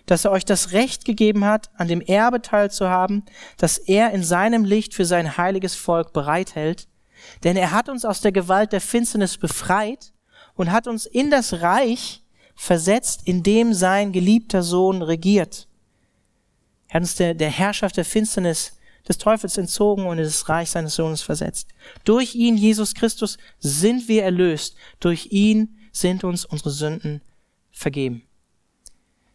dass 0.05 0.25
er 0.25 0.31
euch 0.31 0.45
das 0.45 0.71
Recht 0.71 1.05
gegeben 1.05 1.45
hat, 1.45 1.69
an 1.75 1.87
dem 1.87 2.01
Erbe 2.01 2.41
teilzuhaben, 2.41 3.25
das 3.57 3.77
er 3.77 4.11
in 4.11 4.23
seinem 4.23 4.65
Licht 4.65 4.93
für 4.93 5.05
sein 5.05 5.37
heiliges 5.37 5.75
Volk 5.75 6.13
bereithält. 6.13 6.87
Denn 7.43 7.57
er 7.57 7.71
hat 7.71 7.89
uns 7.89 8.05
aus 8.05 8.21
der 8.21 8.31
Gewalt 8.31 8.71
der 8.71 8.81
Finsternis 8.81 9.37
befreit 9.37 10.13
und 10.55 10.71
hat 10.71 10.87
uns 10.87 11.05
in 11.05 11.29
das 11.29 11.61
Reich 11.61 12.23
versetzt, 12.55 13.21
in 13.25 13.43
dem 13.43 13.73
sein 13.73 14.11
geliebter 14.11 14.63
Sohn 14.63 15.01
regiert. 15.01 15.67
Er 16.87 16.95
hat 16.95 17.01
uns 17.03 17.15
der, 17.15 17.33
der 17.33 17.49
Herrschaft 17.49 17.97
der 17.97 18.05
Finsternis 18.05 18.78
des 19.07 19.17
Teufels 19.17 19.57
entzogen 19.57 20.05
und 20.05 20.17
in 20.17 20.23
das 20.23 20.49
Reich 20.49 20.69
seines 20.69 20.95
Sohnes 20.95 21.21
versetzt. 21.21 21.69
Durch 22.03 22.35
ihn, 22.35 22.57
Jesus 22.57 22.93
Christus, 22.93 23.37
sind 23.59 24.07
wir 24.07 24.23
erlöst. 24.23 24.75
Durch 24.99 25.27
ihn 25.31 25.77
sind 25.91 26.23
uns 26.23 26.45
unsere 26.45 26.69
Sünden 26.71 27.21
vergeben. 27.71 28.23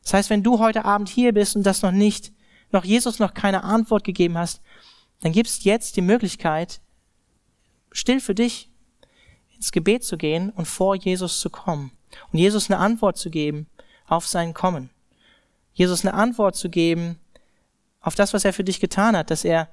Das 0.02 0.14
heißt, 0.14 0.30
wenn 0.30 0.42
du 0.42 0.58
heute 0.58 0.84
Abend 0.84 1.08
hier 1.08 1.32
bist 1.32 1.56
und 1.56 1.64
das 1.64 1.82
noch 1.82 1.92
nicht, 1.92 2.32
noch 2.70 2.84
Jesus 2.84 3.18
noch 3.18 3.34
keine 3.34 3.64
Antwort 3.64 4.04
gegeben 4.04 4.36
hast, 4.36 4.60
dann 5.20 5.32
gibst 5.32 5.64
jetzt 5.64 5.96
die 5.96 6.02
Möglichkeit, 6.02 6.80
still 7.90 8.20
für 8.20 8.34
dich 8.34 8.70
ins 9.54 9.72
Gebet 9.72 10.04
zu 10.04 10.18
gehen 10.18 10.50
und 10.50 10.66
vor 10.66 10.94
Jesus 10.94 11.40
zu 11.40 11.48
kommen 11.48 11.92
und 12.32 12.38
Jesus 12.38 12.70
eine 12.70 12.78
Antwort 12.78 13.16
zu 13.16 13.30
geben 13.30 13.66
auf 14.06 14.26
sein 14.26 14.52
Kommen. 14.52 14.90
Jesus 15.72 16.04
eine 16.04 16.14
Antwort 16.14 16.56
zu 16.56 16.68
geben 16.68 17.18
auf 18.04 18.14
das, 18.14 18.34
was 18.34 18.44
er 18.44 18.52
für 18.52 18.64
dich 18.64 18.80
getan 18.80 19.16
hat, 19.16 19.30
dass 19.30 19.44
er 19.44 19.68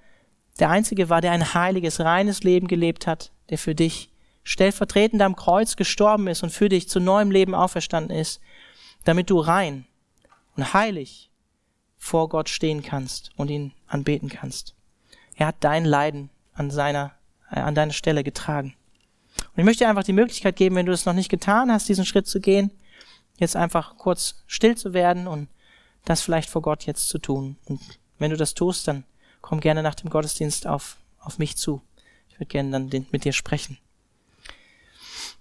der 0.60 0.70
Einzige 0.70 1.10
war, 1.10 1.22
der 1.22 1.32
ein 1.32 1.54
heiliges, 1.54 2.00
reines 2.00 2.44
Leben 2.44 2.68
gelebt 2.68 3.06
hat, 3.06 3.32
der 3.50 3.58
für 3.58 3.76
dich 3.76 4.10
stellvertretend 4.44 5.22
am 5.22 5.36
Kreuz 5.36 5.76
gestorben 5.76 6.28
ist 6.28 6.42
und 6.42 6.50
für 6.50 6.70
dich 6.70 6.90
zu 6.90 7.00
neuem 7.00 7.30
Leben 7.30 7.54
auferstanden 7.54 8.16
ist, 8.16 8.40
damit 9.04 9.30
du 9.30 9.40
rein 9.40 9.86
und 10.56 10.74
heilig 10.74 11.30
vor 11.98 12.30
Gott 12.30 12.50
stehen 12.50 12.82
kannst 12.82 13.32
und 13.36 13.50
ihn 13.50 13.74
anbeten 13.88 14.30
kannst. 14.30 14.76
Er 15.36 15.48
hat 15.48 15.58
dein 15.60 15.86
Leiden 15.86 16.30
an 16.54 16.72
seiner, 16.72 17.12
äh, 17.52 17.60
an 17.60 17.76
deiner 17.76 17.94
Stelle 17.94 18.24
getragen. 18.24 18.76
Und 19.38 19.58
ich 19.58 19.66
möchte 19.66 19.84
dir 19.84 19.90
einfach 19.90 20.04
die 20.04 20.14
Möglichkeit 20.14 20.56
geben, 20.56 20.76
wenn 20.76 20.86
du 20.86 20.92
es 20.94 21.06
noch 21.06 21.14
nicht 21.14 21.30
getan 21.30 21.72
hast, 21.72 21.90
diesen 21.90 22.06
Schritt 22.06 22.28
zu 22.28 22.40
gehen, 22.40 22.72
jetzt 23.38 23.56
einfach 23.56 23.98
kurz 23.98 24.44
still 24.48 24.76
zu 24.76 24.94
werden 24.94 25.28
und 25.28 25.50
das 26.06 26.22
vielleicht 26.22 26.50
vor 26.50 26.62
Gott 26.62 26.86
jetzt 26.86 27.10
zu 27.10 27.20
tun. 27.20 27.58
Und 27.66 27.82
wenn 28.22 28.32
du 28.32 28.38
das 28.38 28.54
tust, 28.54 28.88
dann 28.88 29.04
komm 29.42 29.60
gerne 29.60 29.82
nach 29.84 29.96
dem 29.96 30.10
Gottesdienst 30.10 30.68
auf, 30.68 30.98
auf 31.20 31.40
mich 31.40 31.58
zu. 31.58 31.82
Ich 32.30 32.36
würde 32.36 32.46
gerne 32.46 32.72
dann 32.72 33.08
mit 33.12 33.26
dir 33.26 33.34
sprechen. 33.34 33.78